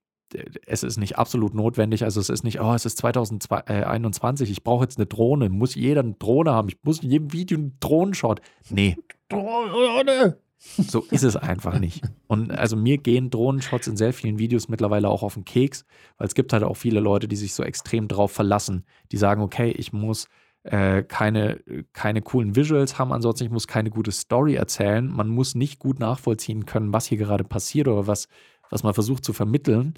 es 0.65 0.83
ist 0.83 0.97
nicht 0.97 1.17
absolut 1.17 1.53
notwendig. 1.53 2.03
Also 2.03 2.19
es 2.19 2.29
ist 2.29 2.43
nicht, 2.43 2.59
oh, 2.61 2.73
es 2.73 2.85
ist 2.85 2.97
2021, 2.97 4.49
ich 4.49 4.63
brauche 4.63 4.83
jetzt 4.83 4.97
eine 4.97 5.05
Drohne. 5.05 5.49
Muss 5.49 5.75
jeder 5.75 6.01
eine 6.01 6.13
Drohne 6.13 6.51
haben? 6.51 6.69
Ich 6.69 6.77
muss 6.83 6.99
in 7.03 7.11
jedem 7.11 7.33
Video 7.33 7.57
einen 7.57 7.77
Drohnenshot. 7.79 8.41
Nee, 8.69 8.97
Drohne! 9.29 10.37
so 10.61 11.05
ist 11.09 11.23
es 11.23 11.35
einfach 11.35 11.79
nicht. 11.79 12.03
Und 12.27 12.51
also 12.51 12.75
mir 12.75 12.97
gehen 12.97 13.29
Drohnenshots 13.29 13.87
in 13.87 13.97
sehr 13.97 14.13
vielen 14.13 14.37
Videos 14.37 14.69
mittlerweile 14.69 15.09
auch 15.09 15.23
auf 15.23 15.33
den 15.33 15.45
Keks, 15.45 15.85
weil 16.17 16.27
es 16.27 16.35
gibt 16.35 16.53
halt 16.53 16.63
auch 16.63 16.75
viele 16.75 16.99
Leute, 16.99 17.27
die 17.27 17.35
sich 17.35 17.53
so 17.53 17.63
extrem 17.63 18.07
drauf 18.07 18.31
verlassen. 18.31 18.85
Die 19.11 19.17
sagen, 19.17 19.41
okay, 19.41 19.71
ich 19.71 19.91
muss 19.91 20.27
äh, 20.63 21.01
keine, 21.01 21.59
keine 21.93 22.21
coolen 22.21 22.55
Visuals 22.55 22.99
haben, 22.99 23.11
ansonsten 23.11 23.45
ich 23.45 23.49
muss 23.49 23.67
keine 23.67 23.89
gute 23.89 24.11
Story 24.11 24.53
erzählen. 24.53 25.07
Man 25.07 25.29
muss 25.29 25.55
nicht 25.55 25.79
gut 25.79 25.99
nachvollziehen 25.99 26.65
können, 26.67 26.93
was 26.93 27.07
hier 27.07 27.17
gerade 27.17 27.43
passiert 27.43 27.87
oder 27.87 28.05
was, 28.05 28.27
was 28.71 28.81
man 28.83 28.93
versucht 28.95 29.23
zu 29.23 29.33
vermitteln. 29.33 29.93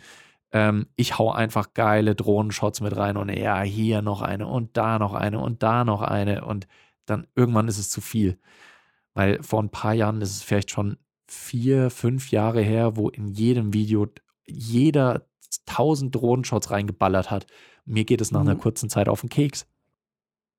Ähm, 0.52 0.88
ich 0.96 1.18
hau 1.18 1.32
einfach 1.32 1.74
geile 1.74 2.16
Drohnenshots 2.16 2.82
mit 2.82 2.96
rein 2.98 3.16
und 3.18 3.30
ja, 3.30 3.62
hier 3.62 4.02
noch 4.02 4.22
eine 4.22 4.48
und 4.48 4.76
da 4.76 5.00
noch 5.00 5.14
eine 5.14 5.40
und 5.40 5.64
da 5.64 5.86
noch 5.86 6.02
eine 6.02 6.44
und 6.46 6.68
dann 7.06 7.28
irgendwann 7.36 7.68
ist 7.68 7.78
es 7.80 7.90
zu 7.90 8.02
viel. 8.02 8.38
Weil 9.14 9.42
vor 9.42 9.62
ein 9.62 9.70
paar 9.70 9.94
Jahren 9.94 10.22
ist 10.22 10.32
es 10.32 10.44
vielleicht 10.44 10.72
schon 10.72 10.98
vier, 11.28 11.90
fünf 11.90 12.32
Jahre 12.32 12.62
her, 12.62 12.98
wo 12.98 13.10
in 13.10 13.28
jedem 13.28 13.74
Video 13.74 14.08
jeder 14.46 15.26
tausend 15.66 16.14
Drohnenshots 16.16 16.72
reingeballert 16.72 17.32
hat. 17.32 17.46
Mir 17.86 18.06
geht 18.06 18.22
es 18.22 18.32
nach 18.32 18.42
einer 18.42 18.56
Mhm. 18.56 18.60
kurzen 18.60 18.90
Zeit 18.90 19.08
auf 19.10 19.22
den 19.22 19.30
Keks. 19.30 19.66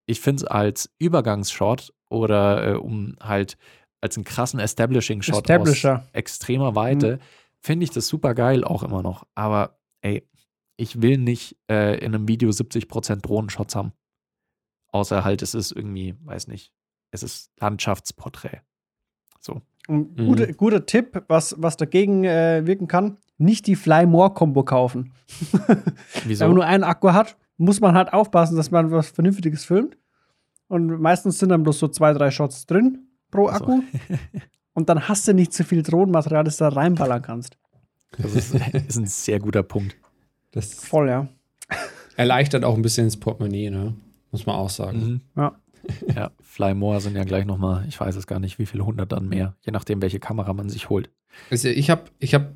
Ich 0.06 0.20
finde 0.20 0.43
es 0.43 0.44
als 0.44 0.90
Übergangsshot 0.99 1.93
oder 2.08 2.72
äh, 2.72 2.75
um 2.76 3.17
halt 3.20 3.56
als 4.00 4.17
einen 4.17 4.25
krassen 4.25 4.60
Establishing-Shot 4.60 5.50
aus 5.50 6.08
extremer 6.12 6.75
Weite, 6.75 7.19
finde 7.64 7.84
ich 7.84 7.90
das 7.90 8.06
super 8.06 8.34
geil 8.34 8.62
auch 8.62 8.82
immer 8.82 9.02
noch. 9.02 9.26
Aber 9.34 9.78
ey, 10.02 10.28
ich 10.76 11.00
will 11.00 11.16
nicht 11.19 11.56
äh, 11.70 11.99
in 11.99 12.14
einem 12.14 12.28
Video 12.28 12.50
70% 12.50 13.22
Drohnenshots 13.22 13.75
haben. 13.75 13.93
Außer 14.88 15.25
halt, 15.25 15.40
es 15.43 15.55
ist 15.55 15.72
irgendwie, 15.72 16.14
weiß 16.25 16.46
nicht, 16.49 16.72
es 17.11 17.22
ist 17.22 17.50
Landschaftsporträt. 17.61 18.61
So. 19.40 19.62
Und 19.88 20.19
Mhm. 20.19 20.26
guter, 20.26 20.52
guter 20.52 20.87
Tipp, 20.87 21.25
was, 21.28 21.55
was 21.58 21.76
dagegen 21.76 22.25
äh, 22.25 22.66
wirken 22.66 22.87
kann, 22.87 23.16
nicht 23.38 23.67
die 23.67 23.76
Fly 23.76 24.06
More 24.06 24.32
Combo 24.34 24.62
kaufen. 24.62 25.12
Wieso? 26.25 26.43
Wenn 26.43 26.49
man 26.50 26.55
nur 26.56 26.67
einen 26.67 26.84
Akku 26.84 27.12
hat, 27.12 27.37
muss 27.56 27.81
man 27.81 27.94
halt 27.94 28.12
aufpassen, 28.12 28.56
dass 28.56 28.70
man 28.70 28.90
was 28.90 29.08
Vernünftiges 29.08 29.64
filmt. 29.64 29.96
Und 30.69 31.00
meistens 31.00 31.38
sind 31.38 31.49
dann 31.49 31.62
bloß 31.62 31.78
so 31.78 31.88
zwei, 31.88 32.12
drei 32.12 32.31
Shots 32.31 32.67
drin 32.67 33.08
pro 33.31 33.49
Ach 33.49 33.58
so. 33.58 33.82
Und 34.74 34.88
dann 34.88 35.08
hast 35.08 35.26
du 35.28 35.32
nicht 35.34 35.52
so 35.52 35.64
viel 35.64 35.82
Drohnenmaterial, 35.82 36.44
das 36.44 36.56
du 36.58 36.64
da 36.64 36.70
reinballern 36.70 37.22
kannst. 37.22 37.56
Das 38.18 38.34
ist, 38.34 38.54
ist 38.88 38.96
ein 38.96 39.06
sehr 39.06 39.38
guter 39.38 39.62
Punkt. 39.62 39.96
das 40.52 40.74
Voll, 40.74 41.08
ja. 41.08 41.28
erleichtert 42.16 42.64
auch 42.64 42.74
ein 42.74 42.82
bisschen 42.82 43.06
das 43.06 43.16
Portemonnaie, 43.16 43.70
ne? 43.70 43.94
Muss 44.30 44.46
man 44.46 44.56
auch 44.56 44.70
sagen. 44.70 44.98
Mhm. 44.98 45.20
Ja. 45.36 45.54
Ja, 46.14 46.30
Fly 46.40 46.74
More 46.74 47.00
sind 47.00 47.14
ja 47.14 47.24
gleich 47.24 47.44
nochmal, 47.44 47.84
ich 47.88 48.00
weiß 48.00 48.16
es 48.16 48.26
gar 48.26 48.40
nicht, 48.40 48.58
wie 48.58 48.64
viele 48.64 48.86
hundert 48.86 49.12
dann 49.12 49.28
mehr, 49.28 49.54
je 49.66 49.70
nachdem, 49.70 50.00
welche 50.00 50.18
Kamera 50.18 50.54
man 50.54 50.70
sich 50.70 50.88
holt. 50.88 51.10
Also 51.50 51.69
ich 51.69 51.90
habe 51.90 52.04
ich 52.20 52.34
hab 52.34 52.52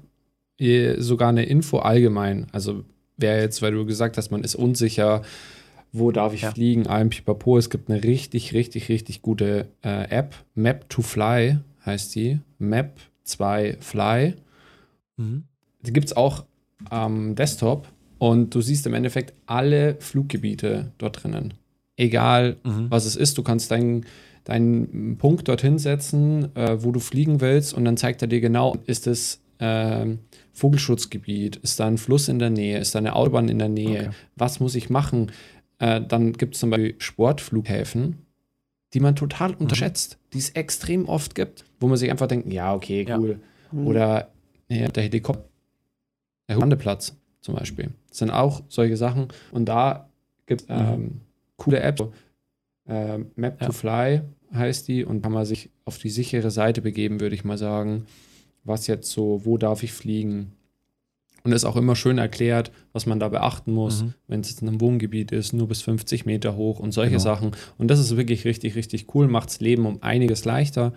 sogar 0.97 1.29
eine 1.29 1.45
Info 1.45 1.79
allgemein. 1.79 2.47
Also 2.53 2.85
wer 3.19 3.41
jetzt, 3.41 3.61
weil 3.63 3.73
du 3.73 3.85
gesagt 3.85 4.17
hast, 4.17 4.31
man 4.31 4.43
ist 4.45 4.55
unsicher, 4.55 5.23
wo 5.93 6.11
darf 6.11 6.33
ich 6.33 6.43
Ja. 6.43 6.53
fliegen, 6.53 6.87
allem 6.87 7.11
pipapo. 7.11 7.59
Es 7.59 7.69
gibt 7.71 7.91
eine 7.91 8.03
richtig, 8.03 8.55
richtig, 8.55 8.89
richtig 8.89 9.21
gute 9.23 9.69
äh, 9.85 10.09
App. 10.11 10.35
Map 10.55 10.89
to 10.89 11.03
Fly 11.03 11.59
heißt 11.89 12.15
die. 12.15 12.39
Map 12.59 12.99
2 13.25 13.79
Fly. 13.81 14.35
Mhm. 15.17 15.45
Die 15.83 15.93
gibt 15.93 16.07
es 16.07 16.17
auch 16.17 16.45
am 16.91 17.35
Desktop 17.35 17.89
und 18.19 18.55
du 18.55 18.61
siehst 18.61 18.87
im 18.87 18.95
Endeffekt 18.95 19.35
alle 19.47 19.97
Fluggebiete 20.01 20.93
dort 20.99 21.23
drinnen. 21.23 21.55
Egal, 21.97 22.57
Mhm. 22.65 22.87
was 22.91 23.05
es 23.05 23.17
ist, 23.17 23.37
du 23.39 23.43
kannst 23.43 23.71
deinen 23.71 24.07
deinen 24.45 25.19
Punkt 25.19 25.47
dorthin 25.47 25.79
setzen, 25.79 26.55
äh, 26.57 26.83
wo 26.83 26.91
du 26.91 27.01
fliegen 27.01 27.43
willst 27.43 27.75
und 27.75 27.85
dann 27.85 27.99
zeigt 27.99 28.23
er 28.23 28.29
dir 28.29 28.41
genau, 28.41 28.77
ist 28.87 29.07
es 29.07 29.41
ähm, 29.61 30.21
Vogelschutzgebiet, 30.55 31.57
ist 31.57 31.79
da 31.81 31.87
ein 31.87 31.99
Fluss 31.99 32.29
in 32.29 32.39
der 32.39 32.49
Nähe, 32.49 32.79
ist 32.79 32.95
da 32.95 32.99
eine 33.01 33.15
Autobahn 33.15 33.49
in 33.51 33.59
der 33.59 33.69
Nähe, 33.69 34.01
Okay. 34.07 34.11
was 34.37 34.59
muss 34.61 34.75
ich 34.75 34.89
machen? 34.89 35.33
Äh, 35.81 36.01
dann 36.01 36.33
gibt 36.33 36.55
es 36.55 36.61
zum 36.61 36.71
Beispiel 36.71 36.95
Sportflughäfen, 36.99 38.17
die 38.95 39.01
man 39.01 39.15
total 39.17 39.55
unterschätzt, 39.55 40.19
die 40.33 40.39
es 40.39 40.51
extrem 40.51 41.07
oft 41.09 41.35
gibt, 41.35 41.65
wo 41.81 41.89
man 41.89 41.97
sich 41.97 42.11
einfach 42.11 42.27
denkt, 42.27 42.53
ja, 42.53 42.75
okay, 42.75 43.05
Ja. 43.07 43.19
cool. 43.19 43.41
Mhm. 43.73 43.87
Oder 43.87 44.31
ja, 44.69 44.89
der 44.89 45.03
Helikopter, 45.03 45.45
der 46.49 46.57
Landeplatz 46.57 47.17
zum 47.41 47.55
Beispiel. 47.55 47.91
Das 48.09 48.19
sind 48.19 48.31
auch 48.31 48.63
solche 48.69 48.97
Sachen. 48.97 49.29
Und 49.53 49.67
da 49.67 50.09
gibt 50.47 50.63
es 50.63 50.67
ähm, 50.71 51.21
coole 51.57 51.81
Apps. 51.81 52.03
Äh, 52.87 53.19
Map 53.37 53.61
Ja. 53.61 53.67
to 53.67 53.73
Fly 53.73 54.23
heißt 54.55 54.89
die 54.89 55.05
und 55.05 55.21
kann 55.23 55.33
man 55.33 55.45
sich 55.45 55.71
auf 55.85 55.99
die 55.99 56.09
sichere 56.09 56.51
Seite 56.51 56.81
begeben, 56.81 57.21
würde 57.21 57.35
ich 57.35 57.45
mal 57.45 57.59
sagen. 57.59 58.07
Was 58.65 58.87
jetzt 58.87 59.11
so, 59.11 59.45
wo 59.45 59.57
darf 59.59 59.83
ich 59.83 59.93
fliegen? 59.93 60.53
Und 61.45 61.53
ist 61.53 61.65
auch 61.65 61.77
immer 61.77 61.95
schön 61.97 62.19
erklärt, 62.19 62.73
was 62.93 63.07
man 63.07 63.21
da 63.21 63.29
beachten 63.29 63.73
muss, 63.73 64.03
Mhm. 64.03 64.15
wenn 64.27 64.41
es 64.41 64.51
jetzt 64.51 64.61
in 64.63 64.69
einem 64.69 64.81
Wohngebiet 64.81 65.31
ist, 65.33 65.53
nur 65.53 65.69
bis 65.69 65.83
50 65.83 66.27
Meter 66.27 66.57
hoch 66.57 66.79
und 66.81 66.93
solche 66.93 67.13
Genau. 67.13 67.23
Sachen. 67.23 67.53
Und 67.79 67.89
das 67.89 68.01
ist 68.01 68.17
wirklich 68.17 68.45
richtig, 68.45 68.75
richtig 68.75 69.15
cool, 69.15 69.29
macht 69.29 69.49
das 69.51 69.61
Leben 69.61 69.87
um 69.87 70.03
einiges 70.03 70.45
leichter, 70.45 70.93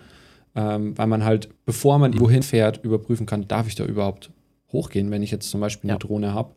ähm, 0.54 0.98
weil 0.98 1.06
man 1.06 1.24
halt, 1.24 1.48
bevor 1.64 1.98
man 1.98 2.12
irgendwo 2.12 2.30
hinfährt, 2.30 2.84
überprüfen 2.84 3.24
kann, 3.24 3.46
darf 3.48 3.68
ich 3.68 3.76
da 3.76 3.84
überhaupt 3.84 4.30
hochgehen, 4.72 5.10
wenn 5.10 5.22
ich 5.22 5.30
jetzt 5.30 5.48
zum 5.48 5.60
Beispiel 5.60 5.88
eine 5.90 5.94
Ja. 5.94 5.98
Drohne 5.98 6.34
habe. 6.34 6.54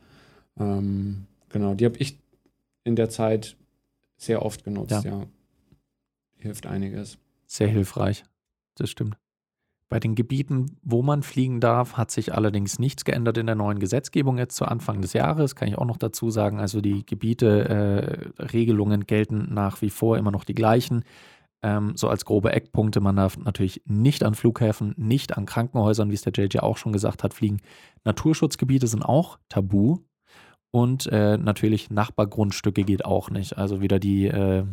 Ähm, 0.59 1.25
genau, 1.49 1.73
die 1.75 1.85
habe 1.85 1.97
ich 1.99 2.17
in 2.83 2.95
der 2.95 3.09
Zeit 3.09 3.55
sehr 4.17 4.43
oft 4.43 4.63
genutzt, 4.63 4.91
Ja. 4.91 5.01
ja. 5.03 5.25
Hilft 6.37 6.65
einiges. 6.65 7.17
Sehr 7.47 7.67
hilfreich. 7.67 8.23
das 8.77 8.89
stimmt. 8.89 9.15
Bei 9.95 10.01
den 10.01 10.15
Gebieten, 10.15 10.77
wo 10.83 11.01
man 11.03 11.23
fliegen 11.23 11.61
darf, 11.61 11.95
hat 11.95 12.11
sich 12.11 12.33
allerdings 12.33 12.79
nichts 12.79 13.05
geändert 13.05 13.37
in 13.37 13.45
der 13.45 13.55
neuen 13.55 13.79
Gesetzgebung 13.79 14.37
jetzt 14.37 14.57
zu 14.57 14.65
Anfang 14.65 14.99
des 14.99 15.13
Jahres, 15.13 15.55
kann 15.55 15.69
ich 15.69 15.77
auch 15.77 15.85
noch 15.85 15.95
dazu 15.95 16.29
sagen. 16.29 16.59
Also 16.59 16.81
die 16.81 17.05
Gebiete-Regelungen 17.05 19.03
äh, 19.03 19.05
gelten 19.05 19.53
nach 19.53 19.81
wie 19.81 19.89
vor 19.89 20.17
immer 20.17 20.31
noch 20.31 20.43
die 20.43 20.53
gleichen. 20.53 21.05
Ähm, 21.63 21.95
so 21.95 22.09
als 22.09 22.25
grobe 22.25 22.51
Eckpunkte, 22.51 22.99
man 22.99 23.15
darf 23.15 23.37
natürlich 23.37 23.83
nicht 23.85 24.25
an 24.25 24.35
Flughäfen, 24.35 24.93
nicht 24.97 25.37
an 25.37 25.45
Krankenhäusern, 25.45 26.09
wie 26.09 26.15
es 26.15 26.23
der 26.23 26.33
JJ 26.33 26.57
auch 26.57 26.75
schon 26.75 26.91
gesagt 26.91 27.23
hat, 27.23 27.33
fliegen. 27.33 27.61
Naturschutzgebiete 28.03 28.87
sind 28.87 29.01
auch 29.01 29.39
tabu. 29.47 29.99
Und 30.71 31.07
äh, 31.07 31.37
natürlich 31.37 31.89
Nachbargrundstücke 31.89 32.83
geht 32.83 33.05
auch 33.05 33.29
nicht. 33.29 33.57
Also 33.57 33.79
wieder 33.79 33.99
die, 33.99 34.25
äh, 34.25 34.65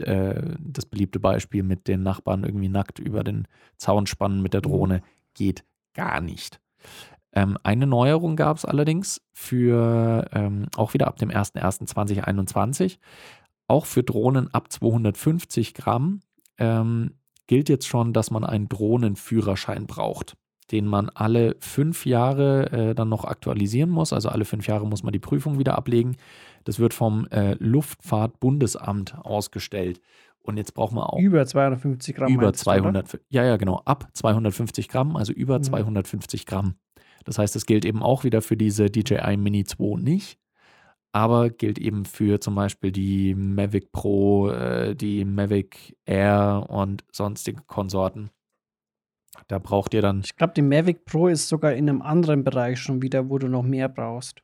äh, 0.00 0.56
das 0.58 0.86
beliebte 0.86 1.20
Beispiel 1.20 1.62
mit 1.62 1.88
den 1.88 2.02
Nachbarn 2.02 2.44
irgendwie 2.44 2.68
nackt 2.68 2.98
über 2.98 3.24
den 3.24 3.46
Zaun 3.76 4.06
spannen 4.06 4.42
mit 4.42 4.54
der 4.54 4.60
mhm. 4.60 4.70
Drohne 4.70 5.02
geht 5.34 5.64
gar 5.94 6.20
nicht. 6.20 6.60
Ähm, 7.32 7.58
eine 7.62 7.86
Neuerung 7.86 8.36
gab 8.36 8.56
es 8.56 8.64
allerdings 8.64 9.20
für 9.32 10.28
ähm, 10.32 10.66
auch 10.76 10.94
wieder 10.94 11.06
ab 11.06 11.16
dem 11.16 11.30
01.01.2021. 11.30 12.98
Auch 13.68 13.86
für 13.86 14.02
Drohnen 14.02 14.52
ab 14.54 14.70
250 14.70 15.74
Gramm 15.74 16.20
ähm, 16.58 17.12
gilt 17.46 17.68
jetzt 17.68 17.86
schon, 17.86 18.12
dass 18.12 18.30
man 18.30 18.44
einen 18.44 18.68
Drohnenführerschein 18.68 19.86
braucht 19.86 20.36
den 20.72 20.86
man 20.86 21.10
alle 21.10 21.56
fünf 21.60 22.06
Jahre 22.06 22.72
äh, 22.72 22.94
dann 22.94 23.08
noch 23.08 23.24
aktualisieren 23.24 23.90
muss. 23.90 24.12
Also 24.12 24.28
alle 24.28 24.44
fünf 24.44 24.66
Jahre 24.66 24.86
muss 24.86 25.02
man 25.02 25.12
die 25.12 25.18
Prüfung 25.18 25.58
wieder 25.58 25.76
ablegen. 25.76 26.16
Das 26.66 26.80
wird 26.80 26.94
vom 26.94 27.28
äh, 27.28 27.54
Luftfahrtbundesamt 27.60 29.14
ausgestellt. 29.18 30.00
Und 30.40 30.56
jetzt 30.56 30.74
brauchen 30.74 30.96
wir 30.96 31.12
auch. 31.12 31.18
Über 31.18 31.46
250 31.46 32.16
Gramm. 32.16 32.32
Über 32.32 32.52
200. 32.52 33.14
Du, 33.14 33.18
ja, 33.28 33.44
ja, 33.44 33.56
genau. 33.56 33.82
Ab 33.84 34.08
250 34.12 34.88
Gramm, 34.88 35.16
also 35.16 35.32
über 35.32 35.58
mhm. 35.58 35.62
250 35.62 36.44
Gramm. 36.44 36.74
Das 37.24 37.38
heißt, 37.38 37.54
es 37.54 37.66
gilt 37.66 37.84
eben 37.84 38.02
auch 38.02 38.24
wieder 38.24 38.42
für 38.42 38.56
diese 38.56 38.90
DJI 38.90 39.36
Mini 39.36 39.64
2 39.64 40.00
nicht. 40.00 40.40
Aber 41.12 41.50
gilt 41.50 41.78
eben 41.78 42.04
für 42.04 42.40
zum 42.40 42.56
Beispiel 42.56 42.90
die 42.90 43.36
Mavic 43.36 43.92
Pro, 43.92 44.50
äh, 44.50 44.96
die 44.96 45.24
Mavic 45.24 45.96
Air 46.04 46.66
und 46.68 47.04
sonstige 47.12 47.62
Konsorten. 47.66 48.30
Da 49.46 49.60
braucht 49.60 49.94
ihr 49.94 50.02
dann. 50.02 50.22
Ich 50.24 50.34
glaube, 50.34 50.54
die 50.54 50.62
Mavic 50.62 51.04
Pro 51.04 51.28
ist 51.28 51.48
sogar 51.48 51.74
in 51.74 51.88
einem 51.88 52.02
anderen 52.02 52.42
Bereich 52.42 52.80
schon 52.80 53.02
wieder, 53.02 53.30
wo 53.30 53.38
du 53.38 53.48
noch 53.48 53.62
mehr 53.62 53.88
brauchst. 53.88 54.42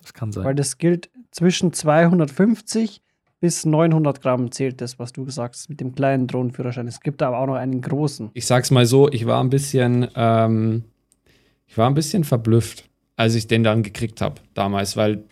Das 0.00 0.14
kann 0.14 0.32
sein. 0.32 0.44
Weil 0.44 0.54
das 0.54 0.78
gilt 0.78 1.10
zwischen 1.30 1.72
250 1.72 3.02
bis 3.40 3.64
900 3.64 4.20
Gramm 4.20 4.50
zählt 4.50 4.80
das, 4.80 4.98
was 4.98 5.12
du 5.12 5.24
gesagt 5.24 5.54
hast, 5.54 5.68
mit 5.68 5.80
dem 5.80 5.94
kleinen 5.94 6.26
Drohnenführerschein. 6.26 6.88
Es 6.88 7.00
gibt 7.00 7.22
aber 7.22 7.38
auch 7.38 7.46
noch 7.46 7.54
einen 7.54 7.80
großen. 7.80 8.30
Ich 8.34 8.46
sag's 8.46 8.70
mal 8.70 8.84
so, 8.84 9.08
ich 9.10 9.26
war 9.26 9.42
ein 9.42 9.50
bisschen, 9.50 10.08
ähm, 10.16 10.84
ich 11.66 11.78
war 11.78 11.88
ein 11.88 11.94
bisschen 11.94 12.24
verblüfft, 12.24 12.88
als 13.16 13.34
ich 13.34 13.46
den 13.46 13.62
dann 13.62 13.82
gekriegt 13.82 14.20
habe 14.20 14.40
damals, 14.54 14.96
weil 14.96 15.24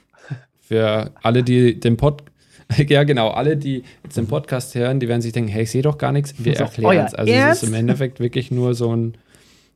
für 0.60 1.12
alle, 1.22 1.42
die 1.42 1.80
den 1.80 1.96
Pod 1.96 2.22
ja, 2.88 3.04
genau. 3.04 3.28
Alle, 3.28 3.56
die 3.56 3.84
jetzt 4.02 4.16
den 4.16 4.26
Podcast 4.26 4.74
hören, 4.74 4.98
die 4.98 5.08
werden 5.08 5.20
sich 5.20 5.32
denken, 5.32 5.50
hey, 5.50 5.62
ich 5.62 5.70
sehe 5.70 5.82
doch 5.82 5.98
gar 5.98 6.12
nichts. 6.12 6.34
Wir 6.38 6.56
erklären 6.56 7.06
es. 7.06 7.14
Also 7.14 7.32
es 7.32 7.62
ist 7.62 7.68
im 7.68 7.74
Endeffekt 7.74 8.18
wirklich 8.20 8.50
nur 8.50 8.74
so 8.74 8.94
ein, 8.94 9.16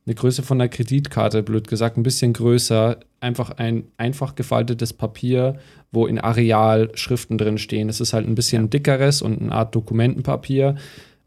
eine 0.05 0.15
Größe 0.15 0.43
von 0.43 0.59
einer 0.59 0.69
Kreditkarte, 0.69 1.43
blöd 1.43 1.67
gesagt, 1.67 1.97
ein 1.97 2.03
bisschen 2.03 2.33
größer. 2.33 2.99
Einfach 3.19 3.51
ein 3.51 3.83
einfach 3.97 4.35
gefaltetes 4.35 4.93
Papier, 4.93 5.59
wo 5.91 6.07
in 6.07 6.19
Areal 6.19 6.89
Schriften 6.95 7.37
drin 7.37 7.57
stehen. 7.57 7.87
Es 7.89 8.01
ist 8.01 8.13
halt 8.13 8.27
ein 8.27 8.35
bisschen 8.35 8.69
dickeres 8.69 9.21
und 9.21 9.41
eine 9.41 9.51
Art 9.51 9.75
Dokumentenpapier, 9.75 10.75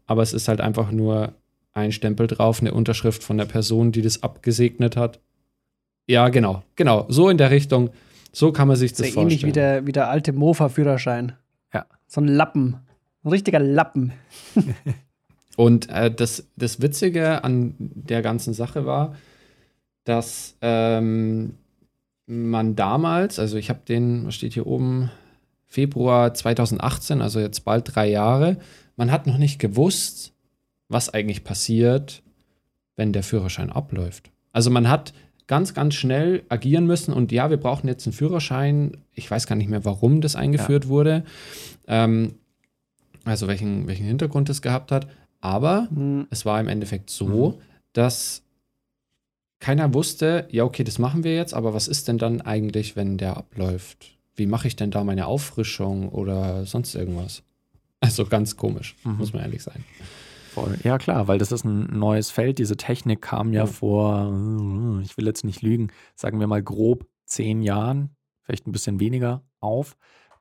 aber 0.07 0.21
es 0.21 0.33
ist 0.33 0.47
halt 0.47 0.61
einfach 0.61 0.91
nur 0.91 1.33
ein 1.73 1.91
Stempel 1.91 2.27
drauf, 2.27 2.61
eine 2.61 2.73
Unterschrift 2.73 3.23
von 3.23 3.37
der 3.37 3.45
Person, 3.45 3.91
die 3.91 4.01
das 4.01 4.23
abgesegnet 4.23 4.97
hat. 4.97 5.19
Ja, 6.07 6.29
genau, 6.29 6.63
genau. 6.75 7.05
So 7.09 7.29
in 7.29 7.37
der 7.37 7.51
Richtung. 7.51 7.89
So 8.31 8.51
kann 8.51 8.67
man 8.67 8.77
sich 8.77 8.91
das, 8.91 8.99
das 8.99 9.09
vorstellen. 9.09 9.27
Ähnlich 9.29 9.45
wie 9.45 9.51
der, 9.51 9.87
wie 9.87 9.91
der 9.93 10.09
alte 10.09 10.33
Mofa-Führerschein. 10.33 11.33
So 12.07 12.21
ein 12.21 12.27
Lappen. 12.27 12.77
Ein 13.23 13.29
richtiger 13.29 13.59
Lappen. 13.59 14.13
Und 15.55 15.89
äh, 15.89 16.13
das, 16.13 16.47
das 16.55 16.81
Witzige 16.81 17.43
an 17.43 17.75
der 17.79 18.21
ganzen 18.21 18.53
Sache 18.53 18.85
war, 18.85 19.15
dass 20.03 20.55
ähm, 20.61 21.55
man 22.27 22.75
damals, 22.75 23.39
also 23.39 23.57
ich 23.57 23.69
habe 23.69 23.81
den, 23.87 24.25
was 24.25 24.35
steht 24.35 24.53
hier 24.53 24.67
oben, 24.67 25.11
Februar 25.67 26.33
2018, 26.33 27.21
also 27.21 27.39
jetzt 27.39 27.65
bald 27.65 27.95
drei 27.95 28.09
Jahre, 28.09 28.57
man 28.95 29.11
hat 29.11 29.27
noch 29.27 29.37
nicht 29.37 29.59
gewusst, 29.59 30.33
was 30.87 31.09
eigentlich 31.13 31.43
passiert, 31.43 32.21
wenn 32.95 33.11
der 33.11 33.23
Führerschein 33.23 33.71
abläuft. 33.71 34.31
Also 34.53 34.69
man 34.69 34.87
hat 34.87 35.13
ganz, 35.47 35.73
ganz 35.73 35.95
schnell 35.95 36.43
agieren 36.49 36.85
müssen 36.85 37.13
und 37.13 37.31
ja, 37.31 37.49
wir 37.49 37.57
brauchen 37.57 37.87
jetzt 37.87 38.05
einen 38.07 38.13
Führerschein. 38.13 38.97
Ich 39.13 39.29
weiß 39.29 39.47
gar 39.47 39.55
nicht 39.55 39.69
mehr, 39.69 39.85
warum 39.85 40.21
das 40.21 40.35
eingeführt 40.35 40.85
ja. 40.85 40.89
wurde. 40.89 41.23
Ähm, 41.87 42.35
also 43.25 43.47
welchen, 43.47 43.87
welchen 43.87 44.05
Hintergrund 44.05 44.49
das 44.49 44.61
gehabt 44.61 44.91
hat. 44.91 45.07
Aber 45.41 45.87
mhm. 45.91 46.27
es 46.29 46.45
war 46.45 46.59
im 46.59 46.67
Endeffekt 46.67 47.09
so, 47.09 47.51
mhm. 47.51 47.61
dass 47.93 48.43
keiner 49.59 49.93
wusste, 49.93 50.47
ja, 50.51 50.63
okay, 50.63 50.83
das 50.83 50.99
machen 50.99 51.23
wir 51.23 51.35
jetzt, 51.35 51.53
aber 51.53 51.73
was 51.73 51.87
ist 51.87 52.07
denn 52.07 52.17
dann 52.17 52.41
eigentlich, 52.41 52.95
wenn 52.95 53.17
der 53.17 53.37
abläuft? 53.37 54.17
Wie 54.35 54.45
mache 54.47 54.67
ich 54.67 54.75
denn 54.75 54.91
da 54.91 55.03
meine 55.03 55.27
Auffrischung 55.27 56.09
oder 56.09 56.65
sonst 56.65 56.95
irgendwas? 56.95 57.43
Also 58.01 58.25
ganz 58.25 58.55
komisch, 58.55 58.95
mhm. 59.03 59.17
muss 59.17 59.33
man 59.33 59.41
ehrlich 59.41 59.63
sein. 59.63 59.83
Voll. 60.51 60.77
Ja, 60.83 60.99
klar, 60.99 61.27
weil 61.27 61.39
das 61.39 61.51
ist 61.51 61.65
ein 61.65 61.97
neues 61.97 62.29
Feld. 62.29 62.59
Diese 62.59 62.77
Technik 62.77 63.21
kam 63.21 63.51
ja, 63.51 63.61
ja 63.61 63.65
vor, 63.65 64.27
ich 65.01 65.17
will 65.17 65.25
jetzt 65.25 65.43
nicht 65.43 65.63
lügen, 65.63 65.87
sagen 66.13 66.39
wir 66.39 66.45
mal 66.45 66.61
grob 66.61 67.07
zehn 67.25 67.63
Jahren, 67.63 68.15
vielleicht 68.43 68.67
ein 68.67 68.71
bisschen 68.71 68.99
weniger 68.99 69.41
auf 69.59 69.97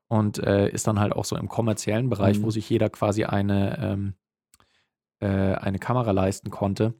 und 0.08 0.38
äh, 0.38 0.68
ist 0.68 0.86
dann 0.86 1.00
halt 1.00 1.12
auch 1.12 1.24
so 1.24 1.36
im 1.36 1.48
kommerziellen 1.48 2.10
Bereich, 2.10 2.38
mhm. 2.38 2.42
wo 2.44 2.50
sich 2.50 2.68
jeder 2.68 2.90
quasi 2.90 3.24
eine, 3.24 3.78
ähm, 3.80 4.14
äh, 5.24 5.54
eine 5.54 5.78
Kamera 5.78 6.10
leisten 6.10 6.50
konnte, 6.50 6.94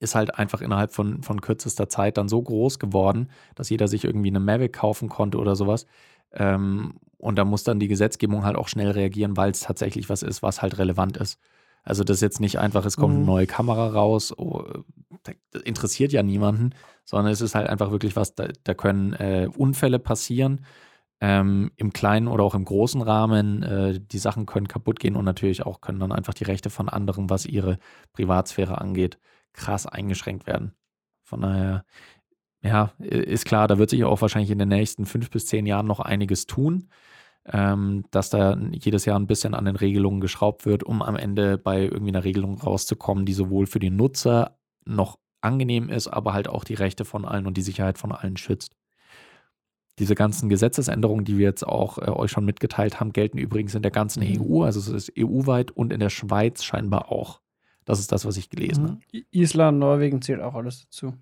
ist 0.00 0.14
halt 0.14 0.34
einfach 0.38 0.62
innerhalb 0.62 0.92
von, 0.92 1.22
von 1.22 1.42
kürzester 1.42 1.88
Zeit 1.90 2.16
dann 2.16 2.28
so 2.28 2.40
groß 2.40 2.78
geworden, 2.78 3.30
dass 3.54 3.68
jeder 3.68 3.88
sich 3.88 4.04
irgendwie 4.04 4.30
eine 4.30 4.40
Mavic 4.40 4.72
kaufen 4.72 5.10
konnte 5.10 5.38
oder 5.38 5.54
sowas. 5.54 5.86
Ähm, 6.32 6.94
und 7.18 7.36
da 7.36 7.44
muss 7.44 7.62
dann 7.62 7.78
die 7.78 7.88
Gesetzgebung 7.88 8.44
halt 8.44 8.56
auch 8.56 8.68
schnell 8.68 8.90
reagieren, 8.90 9.36
weil 9.36 9.50
es 9.50 9.60
tatsächlich 9.60 10.08
was 10.08 10.22
ist, 10.22 10.42
was 10.42 10.62
halt 10.62 10.78
relevant 10.78 11.18
ist. 11.18 11.38
Also 11.82 12.02
das 12.02 12.16
ist 12.16 12.22
jetzt 12.22 12.40
nicht 12.40 12.58
einfach, 12.58 12.86
es 12.86 12.96
kommt 12.96 13.12
mhm. 13.12 13.20
eine 13.20 13.26
neue 13.26 13.46
Kamera 13.46 13.88
raus, 13.88 14.32
oh, 14.36 14.64
das 15.22 15.62
interessiert 15.62 16.12
ja 16.12 16.22
niemanden, 16.22 16.70
sondern 17.04 17.30
es 17.30 17.42
ist 17.42 17.54
halt 17.54 17.68
einfach 17.68 17.90
wirklich 17.90 18.16
was, 18.16 18.34
da, 18.34 18.48
da 18.64 18.72
können 18.72 19.12
äh, 19.12 19.48
Unfälle 19.54 19.98
passieren 19.98 20.64
ähm, 21.20 21.70
im 21.76 21.92
kleinen 21.92 22.28
oder 22.28 22.44
auch 22.44 22.54
im 22.54 22.64
großen 22.64 23.02
Rahmen. 23.02 23.62
Äh, 23.62 24.00
die 24.00 24.18
Sachen 24.18 24.46
können 24.46 24.68
kaputt 24.68 25.00
gehen 25.00 25.16
und 25.16 25.24
natürlich 25.24 25.64
auch 25.64 25.80
können 25.80 26.00
dann 26.00 26.12
einfach 26.12 26.34
die 26.34 26.44
Rechte 26.44 26.70
von 26.70 26.88
anderen, 26.88 27.30
was 27.30 27.46
ihre 27.46 27.78
Privatsphäre 28.12 28.80
angeht, 28.80 29.18
krass 29.52 29.86
eingeschränkt 29.86 30.46
werden. 30.46 30.74
Von 31.24 31.42
daher, 31.42 31.84
ja, 32.62 32.92
ist 32.98 33.46
klar, 33.46 33.68
da 33.68 33.78
wird 33.78 33.90
sich 33.90 34.04
auch 34.04 34.20
wahrscheinlich 34.20 34.50
in 34.50 34.58
den 34.58 34.68
nächsten 34.68 35.06
fünf 35.06 35.30
bis 35.30 35.46
zehn 35.46 35.66
Jahren 35.66 35.86
noch 35.86 36.00
einiges 36.00 36.46
tun, 36.46 36.88
ähm, 37.46 38.04
dass 38.10 38.30
da 38.30 38.56
jedes 38.72 39.04
Jahr 39.04 39.18
ein 39.18 39.26
bisschen 39.26 39.54
an 39.54 39.66
den 39.66 39.76
Regelungen 39.76 40.20
geschraubt 40.20 40.66
wird, 40.66 40.82
um 40.82 41.02
am 41.02 41.16
Ende 41.16 41.58
bei 41.58 41.82
irgendwie 41.82 42.12
einer 42.12 42.24
Regelung 42.24 42.60
rauszukommen, 42.60 43.26
die 43.26 43.34
sowohl 43.34 43.66
für 43.66 43.80
den 43.80 43.96
Nutzer 43.96 44.58
noch 44.86 45.18
angenehm 45.42 45.90
ist, 45.90 46.08
aber 46.08 46.32
halt 46.32 46.48
auch 46.48 46.64
die 46.64 46.74
Rechte 46.74 47.04
von 47.04 47.24
allen 47.24 47.46
und 47.46 47.56
die 47.56 47.62
Sicherheit 47.62 47.98
von 47.98 48.12
allen 48.12 48.36
schützt. 48.36 48.76
Diese 49.98 50.14
ganzen 50.14 50.48
Gesetzesänderungen, 50.48 51.24
die 51.24 51.38
wir 51.38 51.46
jetzt 51.46 51.66
auch 51.66 51.98
äh, 51.98 52.10
euch 52.10 52.30
schon 52.30 52.44
mitgeteilt 52.44 53.00
haben, 53.00 53.12
gelten 53.12 53.38
übrigens 53.38 53.74
in 53.74 53.82
der 53.82 53.90
ganzen 53.90 54.22
mhm. 54.22 54.40
EU, 54.40 54.62
also 54.62 54.80
es 54.80 54.88
ist 54.88 55.12
EU-weit 55.18 55.70
und 55.70 55.92
in 55.92 56.00
der 56.00 56.10
Schweiz 56.10 56.64
scheinbar 56.64 57.12
auch. 57.12 57.40
Das 57.84 58.00
ist 58.00 58.12
das, 58.12 58.24
was 58.24 58.36
ich 58.36 58.50
gelesen 58.50 58.84
mhm. 58.84 58.88
habe. 58.88 59.00
Island, 59.30 59.78
Norwegen 59.78 60.22
zählt 60.22 60.40
auch 60.40 60.54
alles 60.54 60.82
dazu. 60.82 61.14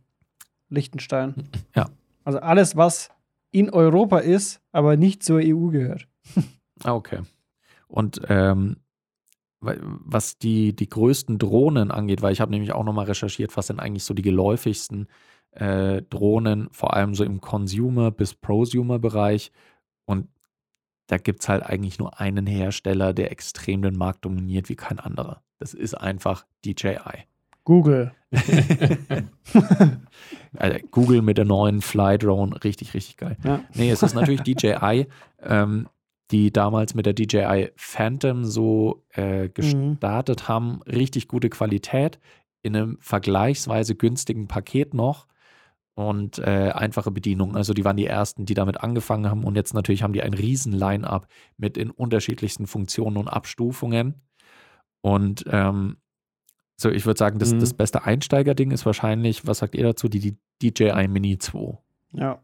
Liechtenstein. 0.68 1.34
Ja. 1.74 1.90
Also 2.24 2.38
alles, 2.38 2.76
was 2.76 3.10
in 3.50 3.68
Europa 3.70 4.18
ist, 4.18 4.60
aber 4.72 4.96
nicht 4.96 5.22
zur 5.22 5.40
EU 5.42 5.68
gehört. 5.68 6.08
ah, 6.82 6.94
okay. 6.94 7.20
Und 7.88 8.22
ähm, 8.28 8.76
was 9.60 10.38
die, 10.38 10.74
die 10.74 10.88
größten 10.88 11.38
Drohnen 11.38 11.90
angeht, 11.90 12.22
weil 12.22 12.32
ich 12.32 12.40
habe 12.40 12.50
nämlich 12.50 12.72
auch 12.72 12.84
nochmal 12.84 13.04
recherchiert, 13.04 13.56
was 13.56 13.68
sind 13.68 13.78
eigentlich 13.78 14.04
so 14.04 14.14
die 14.14 14.22
geläufigsten 14.22 15.06
äh, 15.52 16.02
Drohnen, 16.02 16.68
vor 16.73 16.94
allem 16.94 17.14
so 17.14 17.25
im 17.25 17.40
Consumer- 17.40 18.11
bis 18.11 18.35
Prosumer-Bereich. 18.35 19.52
Und 20.04 20.28
da 21.06 21.18
gibt 21.18 21.42
es 21.42 21.49
halt 21.49 21.62
eigentlich 21.62 21.99
nur 21.99 22.21
einen 22.21 22.47
Hersteller, 22.47 23.12
der 23.12 23.30
extrem 23.32 23.82
den 23.82 23.97
Markt 23.97 24.25
dominiert 24.25 24.68
wie 24.68 24.76
kein 24.76 24.99
anderer. 24.99 25.42
Das 25.59 25.75
ist 25.75 25.94
einfach 25.94 26.47
DJI. 26.64 27.26
Google. 27.64 28.12
also 30.56 30.78
Google 30.90 31.23
mit 31.23 31.38
der 31.38 31.44
neuen 31.44 31.80
Fly 31.80 32.18
Drone, 32.18 32.62
richtig, 32.64 32.94
richtig 32.94 33.18
geil. 33.18 33.37
Ja. 33.44 33.61
Nee, 33.75 33.90
es 33.90 34.02
ist 34.02 34.14
natürlich 34.14 34.40
DJI. 34.40 35.06
Ähm, 35.40 35.88
die 36.32 36.50
damals 36.50 36.94
mit 36.94 37.04
der 37.04 37.12
DJI 37.12 37.73
Phantom 37.76 38.44
so 38.44 39.04
äh, 39.11 39.50
gestartet 39.50 40.49
haben. 40.49 40.80
Richtig 40.85 41.28
gute 41.28 41.50
Qualität 41.50 42.18
in 42.62 42.75
einem 42.75 42.97
vergleichsweise 43.00 43.94
günstigen 43.94 44.49
Paket 44.49 44.94
noch 44.94 45.26
und 45.94 46.38
äh, 46.38 46.70
einfache 46.75 47.11
Bedienung. 47.11 47.54
Also 47.56 47.75
die 47.75 47.84
waren 47.84 47.96
die 47.96 48.06
ersten, 48.06 48.46
die 48.46 48.54
damit 48.54 48.80
angefangen 48.80 49.28
haben 49.28 49.44
und 49.44 49.56
jetzt 49.56 49.75
natürlich 49.75 50.02
haben 50.02 50.12
die 50.14 50.22
ein 50.22 50.34
riesen 50.34 50.72
Line-up 50.72 51.26
mit 51.58 51.76
in 51.76 51.90
unterschiedlichsten 51.90 52.66
Funktionen 52.66 53.16
und 53.18 53.28
Abstufungen. 53.28 54.14
Und 55.02 55.44
ähm, 55.49 55.96
so, 56.76 56.90
ich 56.90 57.04
würde 57.06 57.18
sagen, 57.18 57.38
das, 57.38 57.52
Mhm. 57.52 57.61
das 57.61 57.75
beste 57.75 58.04
Einsteigerding 58.04 58.70
ist 58.70 58.87
wahrscheinlich, 58.87 59.46
was 59.46 59.58
sagt 59.58 59.75
ihr 59.75 59.84
dazu, 59.84 60.08
die, 60.08 60.18
die 60.61 60.72
DJI 60.72 61.08
Mini 61.08 61.38
2. 61.38 61.78
Ja. 62.12 62.40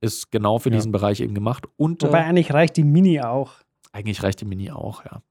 Ist 0.00 0.30
genau 0.30 0.58
für 0.58 0.70
Ja. 0.70 0.76
diesen 0.76 0.92
Bereich 0.92 1.20
eben 1.20 1.34
gemacht. 1.34 1.66
Und 1.76 2.02
Wobei 2.02 2.20
äh, 2.20 2.24
eigentlich 2.24 2.52
reicht 2.52 2.76
die 2.76 2.84
Mini 2.84 3.20
auch. 3.20 3.52
eigentlich 3.92 4.22
reicht 4.22 4.40
die 4.40 4.44
Mini 4.44 4.70
auch, 4.70 5.04
ja. 5.04 5.22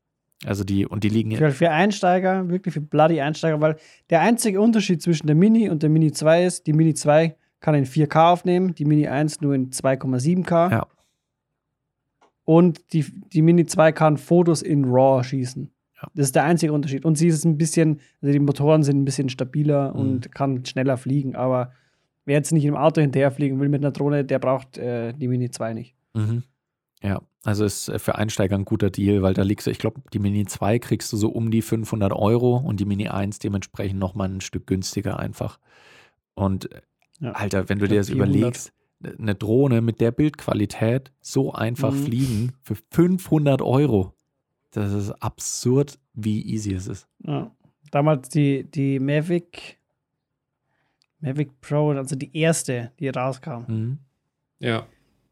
Also 0.46 0.64
die, 0.64 0.86
und 0.86 1.04
die 1.04 1.10
liegen 1.10 1.32
Für, 1.36 1.52
für 1.52 1.72
Einsteiger, 1.72 2.48
wirklich 2.50 2.74
für 2.74 2.82
bloody 2.82 3.22
Einsteiger, 3.22 3.60
weil 3.60 3.78
der 4.10 4.22
einzige 4.22 4.62
Unterschied 4.62 5.02
zwischen 5.02 5.26
der 5.28 5.36
Mini 5.36 5.70
und 5.70 5.82
der 5.82 5.90
Mini 5.90 6.12
2 6.12 6.46
ist, 6.46 6.68
die 6.68 6.74
Mini 6.74 6.94
2 6.94 7.36
kann 7.60 7.74
in 7.74 7.86
4K 7.86 8.32
aufnehmen, 8.34 8.76
die 8.76 8.86
Mini 8.86 9.08
1 9.08 9.42
nur 9.42 9.56
in 9.56 9.72
2,7K. 9.72 10.72
Ja. 10.72 10.88
Und 12.46 12.94
die, 12.94 13.04
die 13.34 13.42
Mini 13.42 13.66
2 13.66 13.92
kann 13.92 14.18
Fotos 14.18 14.62
in 14.62 14.86
RAW 14.86 15.24
schießen. 15.24 15.72
Ja. 16.02 16.08
Das 16.14 16.28
ist 16.28 16.36
der 16.36 16.44
einzige 16.44 16.72
Unterschied. 16.72 17.04
Und 17.04 17.18
sie 17.18 17.28
ist 17.28 17.44
ein 17.44 17.58
bisschen, 17.58 18.00
also 18.22 18.32
die 18.32 18.40
Motoren 18.40 18.84
sind 18.84 19.02
ein 19.02 19.06
bisschen 19.06 19.30
stabiler 19.30 19.94
Mhm. 19.94 20.00
und 20.00 20.32
kann 20.36 20.64
schneller 20.66 20.98
fliegen. 20.98 21.36
Aber 21.36 21.72
wer 22.26 22.36
jetzt 22.36 22.52
nicht 22.54 22.66
im 22.66 22.76
Auto 22.76 23.02
hinterherfliegen 23.02 23.60
will 23.60 23.70
mit 23.70 23.82
einer 23.82 23.92
Drohne, 23.92 24.24
der 24.24 24.38
braucht 24.40 24.78
äh, 24.78 25.14
die 25.14 25.28
Mini 25.28 25.50
2 25.50 25.74
nicht. 25.74 25.96
Mhm. 26.14 26.44
Ja, 27.04 27.22
also 27.44 27.64
ist 27.66 27.90
äh, 27.90 28.00
für 28.00 28.16
Einsteiger 28.16 28.56
ein 28.58 28.66
guter 28.66 28.90
Deal, 28.90 29.22
weil 29.22 29.34
da 29.34 29.44
liegst 29.44 29.68
du, 29.68 29.72
ich 29.72 29.78
glaube, 29.80 30.02
die 30.14 30.20
Mini 30.20 30.46
2 30.46 30.80
kriegst 30.80 31.12
du 31.14 31.18
so 31.18 31.30
um 31.30 31.52
die 31.52 31.62
500 31.62 32.12
Euro 32.14 32.58
und 32.58 32.80
die 32.80 32.86
Mini 32.86 33.08
1 33.08 33.40
dementsprechend 33.40 34.00
nochmal 34.00 34.30
ein 34.30 34.42
Stück 34.42 34.66
günstiger 34.68 35.20
einfach. 35.20 35.60
Und 36.34 36.72
äh, 36.72 36.82
Ja. 37.20 37.32
Alter, 37.32 37.70
wenn 37.70 37.80
du 37.80 37.88
dir 37.88 37.98
das 37.98 38.10
400. 38.10 38.36
überlegst, 38.36 38.74
eine 39.20 39.36
Drohne 39.36 39.82
mit 39.82 40.02
der 40.02 40.12
Bildqualität 40.12 41.12
so 41.22 41.52
einfach 41.54 41.94
Mhm. 41.94 42.04
fliegen 42.06 42.54
für 42.64 42.76
500 42.92 43.62
Euro, 43.62 44.14
das 44.72 44.92
ist 44.92 45.12
absurd, 45.22 46.00
wie 46.14 46.42
easy 46.46 46.74
es 46.74 46.88
ist. 46.88 47.08
Ja. 47.24 47.52
Damals 47.92 48.30
die, 48.30 48.64
die 48.64 49.00
Mavic, 49.00 49.78
Mavic 51.20 51.62
Pro, 51.62 51.92
also 51.92 52.16
die 52.16 52.36
erste, 52.38 52.92
die 53.00 53.10
rauskam. 53.10 53.64
Mhm. 53.68 53.98
Ja, 54.60 54.88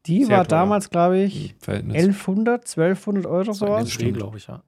Die 0.06 0.24
Sehr 0.24 0.36
war 0.38 0.44
teuer. 0.44 0.58
damals, 0.60 0.90
glaube 0.90 1.18
ich, 1.18 1.52
im 1.52 1.58
Verhältnis. 1.60 1.96
1100, 1.96 2.62
1200 2.62 3.26
Euro 3.26 3.52
sowas. 3.52 3.98
Glaube 3.98 4.38
ich, 4.38 4.46
ja. 4.46 4.62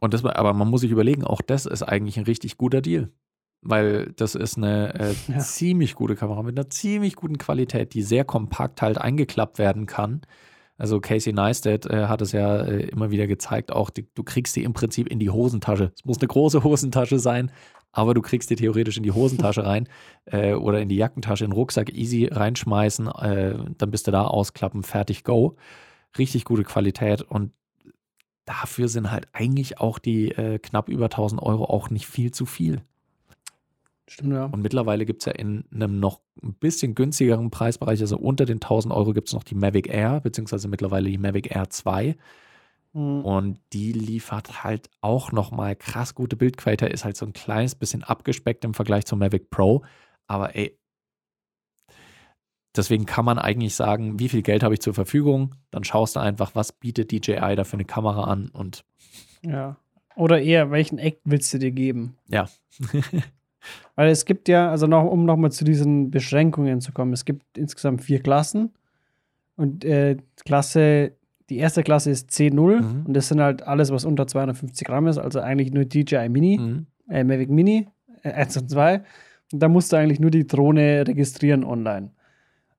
Und 0.00 0.14
das, 0.14 0.24
aber 0.24 0.52
man 0.52 0.68
muss 0.68 0.82
sich 0.82 0.90
überlegen, 0.90 1.24
auch 1.24 1.42
das 1.42 1.66
ist 1.66 1.82
eigentlich 1.82 2.18
ein 2.18 2.24
richtig 2.24 2.56
guter 2.56 2.80
Deal. 2.80 3.10
Weil 3.60 4.12
das 4.16 4.36
ist 4.36 4.56
eine 4.56 4.94
äh, 4.94 5.14
Ja. 5.32 5.38
ziemlich 5.40 5.94
gute 5.96 6.14
Kamera 6.14 6.42
mit 6.42 6.56
einer 6.56 6.70
ziemlich 6.70 7.16
guten 7.16 7.38
Qualität, 7.38 7.92
die 7.94 8.02
sehr 8.02 8.24
kompakt 8.24 8.82
halt 8.82 8.98
eingeklappt 8.98 9.58
werden 9.58 9.86
kann. 9.86 10.20
Also 10.78 11.00
Casey 11.00 11.32
Neistat 11.32 11.86
äh, 11.86 12.06
hat 12.06 12.22
es 12.22 12.32
ja 12.32 12.62
äh, 12.62 12.88
immer 12.88 13.10
wieder 13.10 13.26
gezeigt, 13.26 13.72
auch 13.72 13.90
die, 13.90 14.06
du 14.14 14.22
kriegst 14.22 14.54
sie 14.54 14.62
im 14.62 14.72
Prinzip 14.72 15.08
in 15.08 15.18
die 15.18 15.28
Hosentasche. 15.28 15.92
Es 15.94 16.04
muss 16.04 16.18
eine 16.18 16.28
große 16.28 16.62
Hosentasche 16.62 17.18
sein, 17.18 17.50
aber 17.90 18.14
du 18.14 18.22
kriegst 18.22 18.48
die 18.48 18.56
theoretisch 18.56 18.96
in 18.96 19.02
die 19.02 19.10
Hosentasche 19.10 19.66
rein 19.66 19.88
äh, 20.26 20.54
oder 20.54 20.80
in 20.80 20.88
die 20.88 20.96
Jackentasche, 20.96 21.44
in 21.44 21.50
den 21.50 21.56
Rucksack 21.56 21.92
easy 21.92 22.26
reinschmeißen, 22.26 23.08
äh, 23.08 23.58
dann 23.76 23.90
bist 23.90 24.06
du 24.06 24.12
da 24.12 24.24
ausklappen, 24.24 24.84
fertig, 24.84 25.24
go. 25.24 25.56
Richtig 26.16 26.44
gute 26.44 26.64
Qualität 26.64 27.22
und 27.22 27.52
dafür 28.46 28.88
sind 28.88 29.10
halt 29.10 29.28
eigentlich 29.32 29.78
auch 29.78 29.98
die 29.98 30.30
äh, 30.30 30.58
knapp 30.58 30.88
über 30.88 31.06
1000 31.06 31.42
Euro 31.42 31.64
auch 31.64 31.90
nicht 31.90 32.06
viel 32.06 32.30
zu 32.30 32.46
viel. 32.46 32.82
Stimmt, 34.08 34.32
ja. 34.32 34.46
Und 34.46 34.62
mittlerweile 34.62 35.04
gibt 35.04 35.22
es 35.22 35.26
ja 35.26 35.32
in 35.32 35.64
einem 35.72 36.00
noch 36.00 36.20
ein 36.42 36.54
bisschen 36.54 36.94
günstigeren 36.94 37.50
Preisbereich, 37.50 38.00
also 38.00 38.16
unter 38.16 38.46
den 38.46 38.56
1000 38.56 38.92
Euro, 38.92 39.12
gibt 39.12 39.28
es 39.28 39.34
noch 39.34 39.44
die 39.44 39.54
Mavic 39.54 39.88
Air, 39.88 40.20
beziehungsweise 40.20 40.66
mittlerweile 40.68 41.10
die 41.10 41.18
Mavic 41.18 41.54
Air 41.54 41.68
2. 41.68 42.16
Mhm. 42.94 43.24
Und 43.24 43.60
die 43.74 43.92
liefert 43.92 44.64
halt 44.64 44.88
auch 45.02 45.30
nochmal 45.30 45.76
krass 45.76 46.14
gute 46.14 46.36
Bildqualität, 46.36 46.92
ist 46.92 47.04
halt 47.04 47.16
so 47.16 47.26
ein 47.26 47.34
kleines 47.34 47.74
bisschen 47.74 48.02
abgespeckt 48.02 48.64
im 48.64 48.72
Vergleich 48.74 49.04
zum 49.04 49.18
Mavic 49.18 49.50
Pro. 49.50 49.84
Aber 50.26 50.56
ey, 50.56 50.78
deswegen 52.74 53.04
kann 53.04 53.26
man 53.26 53.38
eigentlich 53.38 53.74
sagen, 53.74 54.18
wie 54.18 54.30
viel 54.30 54.42
Geld 54.42 54.62
habe 54.62 54.74
ich 54.74 54.80
zur 54.80 54.94
Verfügung? 54.94 55.54
Dann 55.70 55.84
schaust 55.84 56.16
du 56.16 56.20
einfach, 56.20 56.54
was 56.54 56.72
bietet 56.72 57.12
DJI 57.12 57.56
da 57.56 57.64
für 57.64 57.74
eine 57.74 57.84
Kamera 57.84 58.24
an 58.24 58.48
und 58.48 58.84
Ja. 59.42 59.76
Oder 60.16 60.40
eher, 60.40 60.70
welchen 60.72 60.98
Act 60.98 61.20
willst 61.24 61.52
du 61.52 61.58
dir 61.58 61.72
geben? 61.72 62.16
ja. 62.28 62.48
Weil 63.96 64.08
es 64.10 64.24
gibt 64.24 64.48
ja, 64.48 64.70
also 64.70 64.86
noch, 64.86 65.04
um 65.04 65.24
nochmal 65.24 65.50
zu 65.52 65.64
diesen 65.64 66.10
Beschränkungen 66.10 66.80
zu 66.80 66.92
kommen, 66.92 67.12
es 67.12 67.24
gibt 67.24 67.58
insgesamt 67.58 68.02
vier 68.02 68.20
Klassen. 68.20 68.72
Und 69.56 69.84
äh, 69.84 70.16
Klasse, 70.44 71.12
die 71.50 71.56
erste 71.58 71.82
Klasse 71.82 72.10
ist 72.10 72.30
C0 72.30 72.80
Mhm. 72.82 73.06
und 73.06 73.14
das 73.14 73.28
sind 73.28 73.40
halt 73.40 73.62
alles, 73.62 73.90
was 73.90 74.04
unter 74.04 74.26
250 74.26 74.86
Gramm 74.86 75.06
ist, 75.08 75.18
also 75.18 75.40
eigentlich 75.40 75.72
nur 75.72 75.84
DJI 75.84 76.28
Mini, 76.28 76.58
Mhm. 76.58 76.86
äh, 77.08 77.24
Mavic 77.24 77.50
Mini, 77.50 77.88
äh, 78.22 78.30
1 78.32 78.56
und 78.58 78.70
2. 78.70 79.02
Und 79.52 79.60
da 79.60 79.68
musst 79.68 79.92
du 79.92 79.96
eigentlich 79.96 80.20
nur 80.20 80.30
die 80.30 80.46
Drohne 80.46 81.04
registrieren 81.08 81.64
online. 81.64 82.10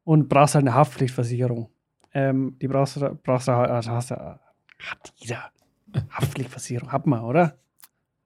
Und 0.06 0.30
brauchst 0.30 0.56
halt 0.56 0.64
eine 0.66 0.74
Haftpflichtversicherung. 0.76 1.70
Ähm, 2.14 2.56
die 2.62 2.68
brauchst 2.68 2.96
du, 2.96 3.20
brauchst 3.24 3.48
du, 3.48 3.52
also 3.52 3.92
hast 3.92 4.12
du, 4.12 4.16
hat 4.16 5.14
jeder. 5.18 5.52
Haftpflichtversicherung, 6.12 6.92
hat 6.92 7.06
man, 7.08 7.24
oder? 7.24 7.58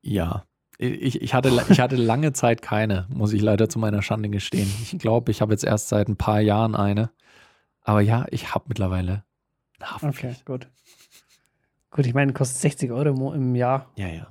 Ja. 0.01 0.43
Ich, 0.83 1.21
ich, 1.21 1.33
hatte, 1.33 1.49
ich 1.69 1.79
hatte 1.79 1.95
lange 1.95 2.33
Zeit 2.33 2.61
keine, 2.61 3.07
muss 3.09 3.31
ich 3.31 3.41
leider 3.41 3.69
zu 3.69 3.79
meiner 3.79 4.01
Schande 4.01 4.29
gestehen. 4.29 4.69
Ich 4.81 4.97
glaube, 4.99 5.31
ich 5.31 5.41
habe 5.41 5.53
jetzt 5.53 5.63
erst 5.63 5.87
seit 5.87 6.09
ein 6.09 6.17
paar 6.17 6.41
Jahren 6.41 6.75
eine. 6.75 7.09
Aber 7.83 8.01
ja, 8.01 8.25
ich 8.31 8.53
habe 8.53 8.65
mittlerweile 8.67 9.23
eine 9.79 9.91
Haftpflicht. 9.91 10.41
Okay, 10.41 10.43
gut. 10.45 10.67
Gut, 11.89 12.05
ich 12.05 12.13
meine, 12.13 12.33
kostet 12.33 12.59
60 12.61 12.91
Euro 12.91 13.33
im 13.33 13.55
Jahr. 13.55 13.91
Ja, 13.95 14.07
ja. 14.07 14.27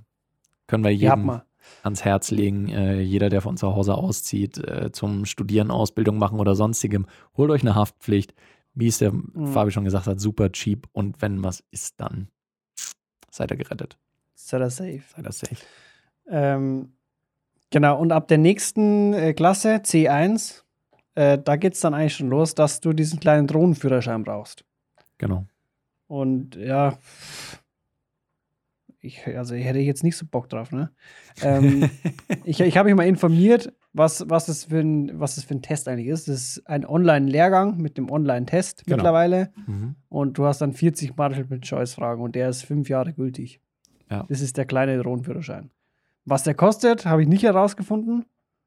Können 0.66 0.84
wir 0.84 0.90
jedem 0.90 1.24
man. 1.24 1.42
ans 1.82 2.04
Herz 2.04 2.30
legen. 2.30 2.68
Äh, 2.68 3.00
jeder, 3.00 3.30
der 3.30 3.40
von 3.40 3.56
zu 3.56 3.74
Hause 3.74 3.94
auszieht, 3.94 4.58
äh, 4.58 4.92
zum 4.92 5.24
Studieren, 5.24 5.70
Ausbildung 5.70 6.18
machen 6.18 6.38
oder 6.38 6.54
sonstigem, 6.54 7.06
holt 7.34 7.50
euch 7.50 7.62
eine 7.62 7.74
Haftpflicht. 7.74 8.34
Wie 8.74 8.88
es 8.88 8.98
der 8.98 9.12
Fabi 9.52 9.70
schon 9.70 9.84
gesagt 9.84 10.06
hat, 10.06 10.20
super 10.20 10.52
cheap. 10.52 10.88
Und 10.92 11.22
wenn 11.22 11.42
was 11.42 11.62
ist, 11.70 12.00
dann 12.00 12.28
seid 13.30 13.50
ihr 13.50 13.56
gerettet. 13.56 13.98
Seid 14.34 14.60
ihr 14.60 14.70
safe. 14.70 15.02
Seid 15.14 15.26
ihr 15.26 15.32
safe. 15.32 15.56
Ähm, 16.32 16.92
genau, 17.70 17.98
und 18.00 18.10
ab 18.10 18.26
der 18.28 18.38
nächsten 18.38 19.12
äh, 19.12 19.34
Klasse, 19.34 19.76
C1, 19.76 20.62
äh, 21.14 21.38
da 21.38 21.56
geht 21.56 21.74
es 21.74 21.80
dann 21.80 21.94
eigentlich 21.94 22.16
schon 22.16 22.30
los, 22.30 22.54
dass 22.54 22.80
du 22.80 22.92
diesen 22.92 23.20
kleinen 23.20 23.46
Drohnenführerschein 23.46 24.24
brauchst. 24.24 24.64
Genau. 25.18 25.44
Und 26.08 26.56
ja, 26.56 26.98
ich, 29.00 29.26
also 29.36 29.54
ich 29.54 29.64
hätte 29.64 29.80
jetzt 29.80 30.04
nicht 30.04 30.16
so 30.16 30.24
Bock 30.26 30.48
drauf, 30.48 30.72
ne? 30.72 30.90
Ähm, 31.42 31.90
ich 32.44 32.60
ich 32.60 32.76
habe 32.76 32.88
mich 32.88 32.96
mal 32.96 33.06
informiert, 33.06 33.72
was, 33.92 34.24
was, 34.28 34.46
das 34.46 34.64
für 34.64 34.78
ein, 34.78 35.20
was 35.20 35.34
das 35.34 35.44
für 35.44 35.54
ein 35.54 35.62
Test 35.62 35.88
eigentlich 35.88 36.06
ist. 36.06 36.28
Das 36.28 36.36
ist 36.36 36.66
ein 36.66 36.86
Online-Lehrgang 36.86 37.76
mit 37.78 37.98
dem 37.98 38.10
Online-Test 38.10 38.84
Genau. 38.84 38.96
mittlerweile. 38.96 39.52
Mhm. 39.66 39.96
Und 40.08 40.38
du 40.38 40.46
hast 40.46 40.60
dann 40.60 40.72
40 40.72 41.16
Multiple-Choice-Fragen 41.16 42.22
und 42.22 42.34
der 42.34 42.48
ist 42.48 42.62
fünf 42.62 42.88
Jahre 42.88 43.12
gültig. 43.12 43.60
Ja. 44.08 44.24
Das 44.28 44.40
ist 44.40 44.56
der 44.56 44.66
kleine 44.66 44.96
Drohnenführerschein. 44.98 45.70
Was 46.24 46.44
der 46.44 46.54
kostet, 46.54 47.04
habe 47.04 47.22
ich 47.22 47.28
nicht 47.28 47.42
herausgefunden, 47.42 48.24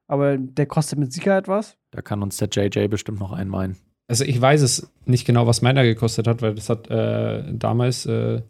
aber 0.08 0.38
der 0.38 0.66
kostet 0.66 1.00
mit 1.00 1.14
Sicherheit 1.14 1.48
was. 1.48 1.78
Da 1.92 2.02
kann 2.02 2.22
uns 2.22 2.38
der 2.38 2.50
JJ 2.50 2.88
bestimmt 2.88 3.20
noch 3.20 3.32
einweihen. 3.32 3.78
Also 4.08 4.24
ich 4.24 4.40
weiß 4.40 4.62
es 4.62 4.92
nicht 5.06 5.26
genau, 5.26 5.48
was 5.48 5.62
meiner 5.62 5.84
gekostet 5.84 6.28
hat, 6.28 6.42
weil 6.42 6.56
das 6.56 6.70
hat 6.70 6.90
äh, 6.90 7.44
damals 7.54 8.06
äh, 8.06 8.42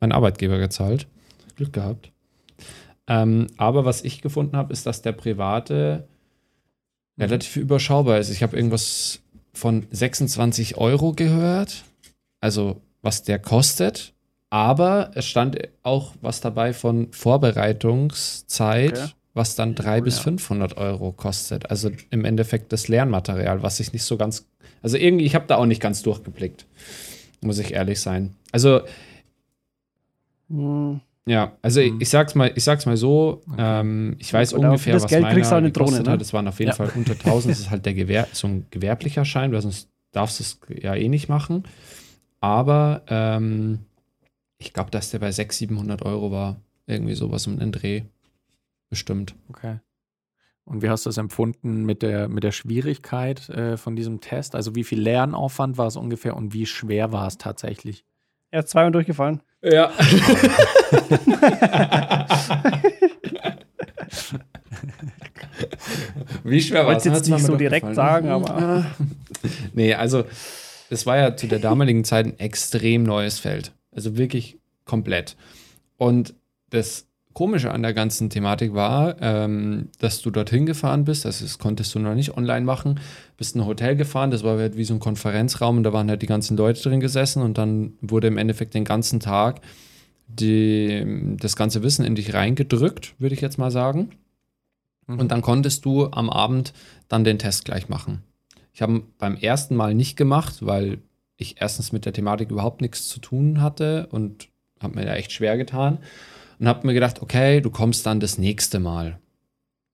mein 0.00 0.12
Arbeitgeber 0.12 0.58
gezahlt. 0.58 1.06
Glück 1.56 1.72
gehabt. 1.72 2.12
Ähm, 3.06 3.46
aber 3.56 3.84
was 3.84 4.02
ich 4.02 4.22
gefunden 4.22 4.56
habe, 4.56 4.72
ist, 4.72 4.86
dass 4.86 5.02
der 5.02 5.12
private 5.12 6.08
relativ 7.18 7.56
überschaubar 7.56 8.18
ist. 8.18 8.30
Ich 8.30 8.42
habe 8.42 8.56
irgendwas 8.56 9.20
von 9.52 9.86
26 9.90 10.76
Euro 10.76 11.12
gehört, 11.12 11.84
also 12.40 12.80
was 13.02 13.22
der 13.22 13.38
kostet. 13.38 14.13
Aber 14.54 15.10
es 15.14 15.26
stand 15.26 15.58
auch 15.82 16.14
was 16.20 16.40
dabei 16.40 16.72
von 16.72 17.10
Vorbereitungszeit, 17.10 18.92
Okay. 18.92 19.08
was 19.32 19.56
dann 19.56 19.74
300 19.74 20.00
Oh, 20.00 20.04
bis 20.04 20.16
ja. 20.18 20.22
500 20.22 20.76
Euro 20.76 21.10
kostet. 21.10 21.70
Also 21.70 21.90
im 22.10 22.24
Endeffekt 22.24 22.72
das 22.72 22.86
Lernmaterial, 22.86 23.64
was 23.64 23.80
ich 23.80 23.92
nicht 23.92 24.04
so 24.04 24.16
ganz. 24.16 24.46
Also 24.80 24.96
irgendwie, 24.96 25.24
ich 25.24 25.34
habe 25.34 25.46
da 25.48 25.56
auch 25.56 25.66
nicht 25.66 25.82
ganz 25.82 26.02
durchgeblickt. 26.04 26.66
Muss 27.40 27.58
ich 27.58 27.74
ehrlich 27.74 28.00
sein. 28.00 28.36
Also, 28.52 28.82
Hm, 30.50 31.00
ja, 31.26 31.52
also 31.62 31.80
Mhm. 31.80 32.00
ich 32.00 32.08
sag's 32.10 32.36
mal, 32.36 32.52
ich 32.54 32.62
sag's 32.62 32.86
mal 32.86 32.96
so, 32.96 33.42
Okay. 33.50 33.56
ähm, 33.58 34.14
ich 34.20 34.32
weiß 34.32 34.50
für 34.52 34.58
ungefähr, 34.58 34.92
das 34.92 35.02
was 35.04 35.10
Geld 35.10 35.22
meiner 35.22 35.34
kriegst 35.34 35.50
du 35.50 35.54
auch 35.54 35.58
eine 35.58 35.72
Drohne, 35.72 36.00
ne? 36.02 36.10
hat. 36.12 36.22
Es 36.22 36.32
waren 36.32 36.46
auf 36.46 36.60
jeden 36.60 36.68
Ja. 36.70 36.76
Fall 36.76 36.90
unter 36.94 37.14
1000. 37.18 37.50
Das 37.54 37.58
ist 37.60 37.70
halt 37.70 37.86
der 37.86 37.94
Gewehr, 38.02 38.28
so 38.32 38.46
ein 38.46 38.66
gewerblicher 38.70 39.24
Schein, 39.24 39.50
weil 39.52 39.62
sonst 39.62 39.88
darfst 40.12 40.38
du 40.38 40.44
es 40.44 40.60
ja 40.82 40.94
eh 40.94 41.08
nicht 41.08 41.28
machen. 41.28 41.64
Aber 42.40 43.02
ähm, 43.08 43.80
ich 44.64 44.72
glaube, 44.72 44.90
dass 44.90 45.10
der 45.10 45.18
bei 45.18 45.30
600, 45.30 45.70
700 45.70 46.02
Euro 46.02 46.30
war. 46.30 46.56
Irgendwie 46.86 47.14
sowas 47.14 47.46
um 47.46 47.58
den 47.58 47.72
Dreh. 47.72 48.02
Bestimmt. 48.90 49.34
Okay. 49.48 49.78
Und 50.64 50.82
wie 50.82 50.88
hast 50.88 51.04
du 51.06 51.10
es 51.10 51.18
empfunden 51.18 51.84
mit 51.84 52.02
der, 52.02 52.28
mit 52.28 52.42
der 52.42 52.52
Schwierigkeit 52.52 53.48
äh, 53.50 53.76
von 53.76 53.96
diesem 53.96 54.20
Test? 54.20 54.54
Also 54.54 54.74
wie 54.74 54.84
viel 54.84 55.00
Lernaufwand 55.00 55.76
war 55.76 55.86
es 55.86 55.96
ungefähr 55.96 56.36
und 56.36 56.52
wie 56.54 56.66
schwer 56.66 57.12
war 57.12 57.26
es 57.26 57.36
tatsächlich? 57.38 58.04
Er 58.50 58.60
ist 58.60 58.70
zweimal 58.70 58.92
durchgefallen. 58.92 59.42
Ja. 59.62 59.90
Wie 66.44 66.60
schwer 66.60 66.80
Ich 66.80 66.86
war 66.86 66.94
wollte 66.94 67.08
es? 67.08 67.20
es 67.20 67.28
jetzt 67.28 67.30
nicht 67.30 67.44
so 67.46 67.56
direkt 67.56 67.94
sagen, 67.94 68.28
aber 68.28 68.86
Nee, 69.72 69.94
also 69.94 70.24
es 70.90 71.06
war 71.06 71.16
ja 71.16 71.36
zu 71.36 71.46
der 71.46 71.58
damaligen 71.58 72.04
Zeit 72.04 72.26
ein 72.26 72.38
extrem 72.38 73.02
neues 73.02 73.38
Feld. 73.38 73.72
Also 73.94 74.16
wirklich 74.16 74.58
komplett. 74.84 75.36
Und 75.96 76.34
das 76.70 77.06
Komische 77.34 77.72
an 77.72 77.82
der 77.82 77.94
ganzen 77.94 78.30
Thematik 78.30 78.74
war, 78.74 79.20
ähm, 79.20 79.88
dass 79.98 80.22
du 80.22 80.30
dorthin 80.30 80.66
gefahren 80.66 81.04
bist, 81.04 81.26
also 81.26 81.44
das 81.44 81.58
konntest 81.58 81.94
du 81.94 81.98
noch 81.98 82.14
nicht 82.14 82.36
online 82.36 82.64
machen, 82.64 83.00
bist 83.36 83.56
in 83.56 83.60
ein 83.60 83.66
Hotel 83.66 83.96
gefahren, 83.96 84.30
das 84.30 84.44
war 84.44 84.56
halt 84.56 84.76
wie 84.76 84.84
so 84.84 84.94
ein 84.94 85.00
Konferenzraum 85.00 85.78
und 85.78 85.82
da 85.82 85.92
waren 85.92 86.08
halt 86.08 86.22
die 86.22 86.26
ganzen 86.26 86.56
Leute 86.56 86.80
drin 86.80 87.00
gesessen 87.00 87.42
und 87.42 87.58
dann 87.58 87.94
wurde 88.00 88.28
im 88.28 88.38
Endeffekt 88.38 88.74
den 88.74 88.84
ganzen 88.84 89.18
Tag 89.18 89.60
die, 90.28 91.36
das 91.38 91.56
ganze 91.56 91.82
Wissen 91.82 92.04
in 92.04 92.14
dich 92.14 92.34
reingedrückt, 92.34 93.14
würde 93.18 93.34
ich 93.34 93.40
jetzt 93.40 93.58
mal 93.58 93.70
sagen. 93.70 94.10
Und 95.06 95.32
dann 95.32 95.42
konntest 95.42 95.84
du 95.84 96.06
am 96.06 96.30
Abend 96.30 96.72
dann 97.08 97.24
den 97.24 97.38
Test 97.38 97.64
gleich 97.66 97.88
machen. 97.88 98.22
Ich 98.72 98.80
habe 98.80 99.02
beim 99.18 99.36
ersten 99.36 99.76
Mal 99.76 99.94
nicht 99.94 100.16
gemacht, 100.16 100.58
weil 100.64 100.98
ich 101.36 101.60
erstens 101.60 101.92
mit 101.92 102.06
der 102.06 102.12
Thematik 102.12 102.50
überhaupt 102.50 102.80
nichts 102.80 103.08
zu 103.08 103.20
tun 103.20 103.60
hatte 103.60 104.08
und 104.10 104.48
habe 104.80 104.96
mir 104.96 105.06
da 105.06 105.14
echt 105.14 105.32
schwer 105.32 105.56
getan. 105.56 105.98
Und 106.58 106.68
habe 106.68 106.86
mir 106.86 106.94
gedacht, 106.94 107.20
okay, 107.20 107.60
du 107.60 107.70
kommst 107.70 108.06
dann 108.06 108.20
das 108.20 108.38
nächste 108.38 108.78
Mal. 108.78 109.18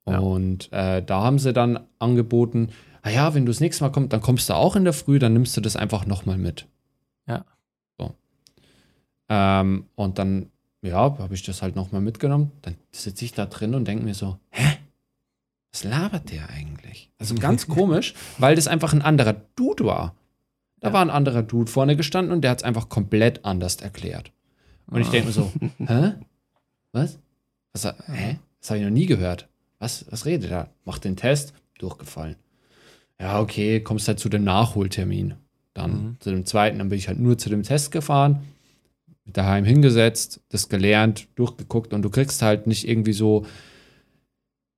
Ja. 0.06 0.18
Und 0.18 0.70
äh, 0.72 1.02
da 1.02 1.22
haben 1.22 1.38
sie 1.38 1.52
dann 1.52 1.80
angeboten, 1.98 2.70
ah 3.02 3.10
ja, 3.10 3.34
wenn 3.34 3.46
du 3.46 3.52
das 3.52 3.60
nächste 3.60 3.84
Mal 3.84 3.90
kommst, 3.90 4.12
dann 4.12 4.20
kommst 4.20 4.48
du 4.48 4.54
auch 4.54 4.76
in 4.76 4.84
der 4.84 4.92
Früh, 4.92 5.18
dann 5.18 5.32
nimmst 5.32 5.56
du 5.56 5.60
das 5.60 5.76
einfach 5.76 6.06
nochmal 6.06 6.36
mit. 6.36 6.66
Ja. 7.26 7.44
So. 7.98 8.14
Ähm, 9.28 9.86
und 9.94 10.18
dann, 10.18 10.50
ja, 10.82 11.18
habe 11.18 11.34
ich 11.34 11.42
das 11.42 11.62
halt 11.62 11.76
nochmal 11.76 12.02
mitgenommen. 12.02 12.52
Dann 12.62 12.76
sitze 12.92 13.24
ich 13.24 13.32
da 13.32 13.46
drin 13.46 13.74
und 13.74 13.86
denke 13.86 14.04
mir 14.04 14.14
so, 14.14 14.38
hä? 14.50 14.76
Was 15.72 15.84
labert 15.84 16.32
der 16.32 16.50
eigentlich? 16.50 17.10
Also 17.18 17.36
ganz 17.36 17.66
komisch, 17.68 18.14
weil 18.38 18.56
das 18.56 18.66
einfach 18.66 18.92
ein 18.92 19.02
anderer 19.02 19.36
Dude 19.54 19.84
war. 19.84 20.14
Da 20.80 20.88
Ja. 20.88 20.92
war 20.94 21.02
ein 21.02 21.10
anderer 21.10 21.42
Dude 21.42 21.70
vorne 21.70 21.96
gestanden 21.96 22.32
und 22.32 22.42
der 22.42 22.50
hat 22.52 22.58
es 22.58 22.64
einfach 22.64 22.88
komplett 22.88 23.44
anders 23.44 23.76
erklärt. 23.76 24.32
Und 24.86 25.02
ich 25.02 25.08
denke 25.08 25.28
mir 25.28 25.32
so, 25.32 25.52
hä? 25.78 26.14
Was? 26.92 27.18
Was, 27.72 27.84
hä? 27.84 28.38
Das 28.60 28.70
habe 28.70 28.78
ich 28.80 28.84
noch 28.84 28.90
nie 28.92 29.06
gehört. 29.06 29.48
Was, 29.78 30.04
was 30.10 30.26
redet 30.26 30.50
er? 30.50 30.70
Macht 30.84 31.04
den 31.04 31.16
Test, 31.16 31.54
durchgefallen. 31.78 32.36
Ja, 33.20 33.40
okay, 33.40 33.80
kommst 33.80 34.08
halt 34.08 34.18
zu 34.18 34.28
dem 34.28 34.44
Nachholtermin. 34.44 35.34
Dann 35.74 35.90
Mhm. 35.92 36.16
zu 36.20 36.30
dem 36.30 36.44
zweiten, 36.46 36.78
dann 36.78 36.88
bin 36.88 36.98
ich 36.98 37.08
halt 37.08 37.20
nur 37.20 37.38
zu 37.38 37.48
dem 37.48 37.62
Test 37.62 37.92
gefahren, 37.92 38.40
daheim 39.26 39.64
hingesetzt, 39.64 40.40
das 40.48 40.68
gelernt, 40.68 41.28
durchgeguckt 41.36 41.92
und 41.94 42.02
du 42.02 42.10
kriegst 42.10 42.42
halt 42.42 42.66
nicht 42.66 42.88
irgendwie 42.88 43.12
so, 43.12 43.46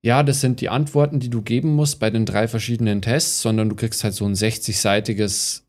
ja, 0.02 0.22
das 0.22 0.40
sind 0.40 0.60
die 0.60 0.68
Antworten, 0.68 1.20
die 1.20 1.30
du 1.30 1.40
geben 1.42 1.74
musst 1.74 1.98
bei 2.00 2.10
den 2.10 2.26
drei 2.26 2.46
verschiedenen 2.48 3.00
Tests, 3.00 3.40
sondern 3.40 3.68
du 3.68 3.76
kriegst 3.76 4.04
halt 4.04 4.14
so 4.14 4.26
ein 4.26 4.34
60-seitiges 4.34 5.58
He- 5.60 5.62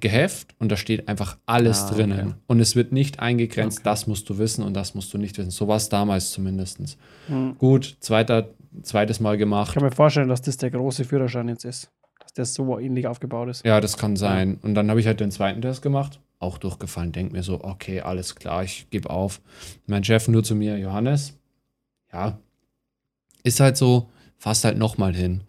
Geheft 0.00 0.54
und 0.58 0.70
da 0.70 0.76
steht 0.76 1.08
einfach 1.08 1.38
alles 1.46 1.82
Ah, 1.82 1.86
okay. 1.88 1.94
drinnen. 1.96 2.34
Und 2.46 2.60
es 2.60 2.76
wird 2.76 2.92
nicht 2.92 3.20
eingegrenzt, 3.20 3.78
Okay. 3.78 3.84
das 3.84 4.06
musst 4.06 4.28
du 4.30 4.38
wissen 4.38 4.62
und 4.64 4.74
das 4.74 4.94
musst 4.94 5.12
du 5.12 5.18
nicht 5.18 5.36
wissen. 5.38 5.50
So 5.50 5.66
war 5.68 5.76
es 5.76 5.88
damals 5.88 6.30
zumindest. 6.30 6.78
hm. 7.26 7.56
Gut, 7.58 7.96
zweiter, 8.00 8.50
zweites 8.82 9.18
Mal 9.20 9.34
ich 9.34 9.38
gemacht. 9.40 9.74
kann 9.74 9.82
mir 9.82 9.90
vorstellen, 9.90 10.28
dass 10.28 10.42
das 10.42 10.56
der 10.56 10.70
große 10.70 11.04
Führerschein 11.04 11.48
jetzt 11.48 11.64
ist. 11.64 11.90
Dass 12.20 12.32
der 12.32 12.44
so 12.44 12.78
ähnlich 12.78 13.06
aufgebaut 13.08 13.48
ist. 13.48 13.64
Ja, 13.64 13.80
das 13.80 13.96
kann 13.98 14.14
sein. 14.16 14.58
Und 14.62 14.74
dann 14.74 14.88
habe 14.88 15.00
ich 15.00 15.06
halt 15.06 15.18
den 15.20 15.30
zweiten 15.32 15.60
Test 15.60 15.82
gemacht, 15.82 16.20
auch 16.38 16.58
durchgefallen. 16.58 17.10
Denk 17.12 17.32
mir 17.32 17.42
so, 17.42 17.62
okay, 17.64 18.00
alles 18.00 18.36
klar, 18.36 18.62
ich 18.62 18.88
gebe 18.90 19.10
auf. 19.10 19.40
Mein 19.86 20.04
Chef 20.04 20.28
nur 20.28 20.44
zu 20.44 20.54
mir, 20.54 20.78
Johannes, 20.78 21.36
ja, 22.12 22.38
ist 23.42 23.58
halt 23.58 23.76
so, 23.76 24.08
fass 24.42 24.64
halt 24.64 24.76
nochmal 24.76 25.14
hin. 25.14 25.42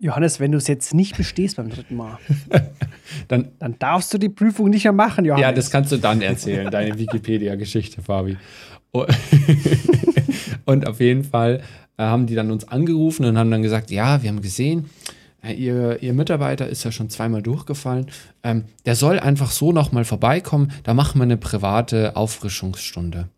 Johannes, 0.00 0.40
wenn 0.40 0.50
du 0.50 0.58
es 0.58 0.66
jetzt 0.66 0.92
nicht 0.92 1.16
bestehst 1.16 1.56
beim 1.56 1.70
dritten 1.70 1.94
Mal, 1.94 2.18
Dann, 3.28 3.48
dann 3.58 3.76
darfst 3.78 4.12
du 4.12 4.18
die 4.18 4.28
Prüfung 4.28 4.70
nicht 4.70 4.84
mehr 4.84 4.92
machen, 4.92 5.24
Johannes. 5.24 5.42
ja, 5.42 5.52
das 5.52 5.70
kannst 5.70 5.92
du 5.92 5.96
dann 5.96 6.20
erzählen, 6.20 6.70
deine 6.70 6.98
Wikipedia-Geschichte, 6.98 8.02
Fabi. 8.02 8.36
Und 10.64 10.86
auf 10.88 11.00
jeden 11.00 11.24
Fall 11.24 11.62
äh, 11.96 12.02
haben 12.02 12.26
die 12.26 12.34
dann 12.34 12.50
uns 12.50 12.66
angerufen 12.66 13.24
und 13.24 13.38
haben 13.38 13.50
dann 13.50 13.62
gesagt, 13.62 13.90
ja, 13.90 14.22
wir 14.22 14.30
haben 14.30 14.42
gesehen, 14.42 14.90
äh, 15.44 15.52
ihr, 15.52 16.02
ihr 16.02 16.12
Mitarbeiter 16.12 16.68
ist 16.68 16.84
ja 16.84 16.90
schon 16.90 17.08
zweimal 17.08 17.42
durchgefallen. 17.42 18.06
Ähm, 18.42 18.64
der 18.86 18.96
soll 18.96 19.20
einfach 19.20 19.52
so 19.52 19.70
nochmal 19.70 20.04
vorbeikommen. 20.04 20.72
Da 20.82 20.92
machen 20.92 21.20
wir 21.20 21.24
eine 21.24 21.36
private 21.36 22.16
Auffrischungsstunde. 22.16 23.28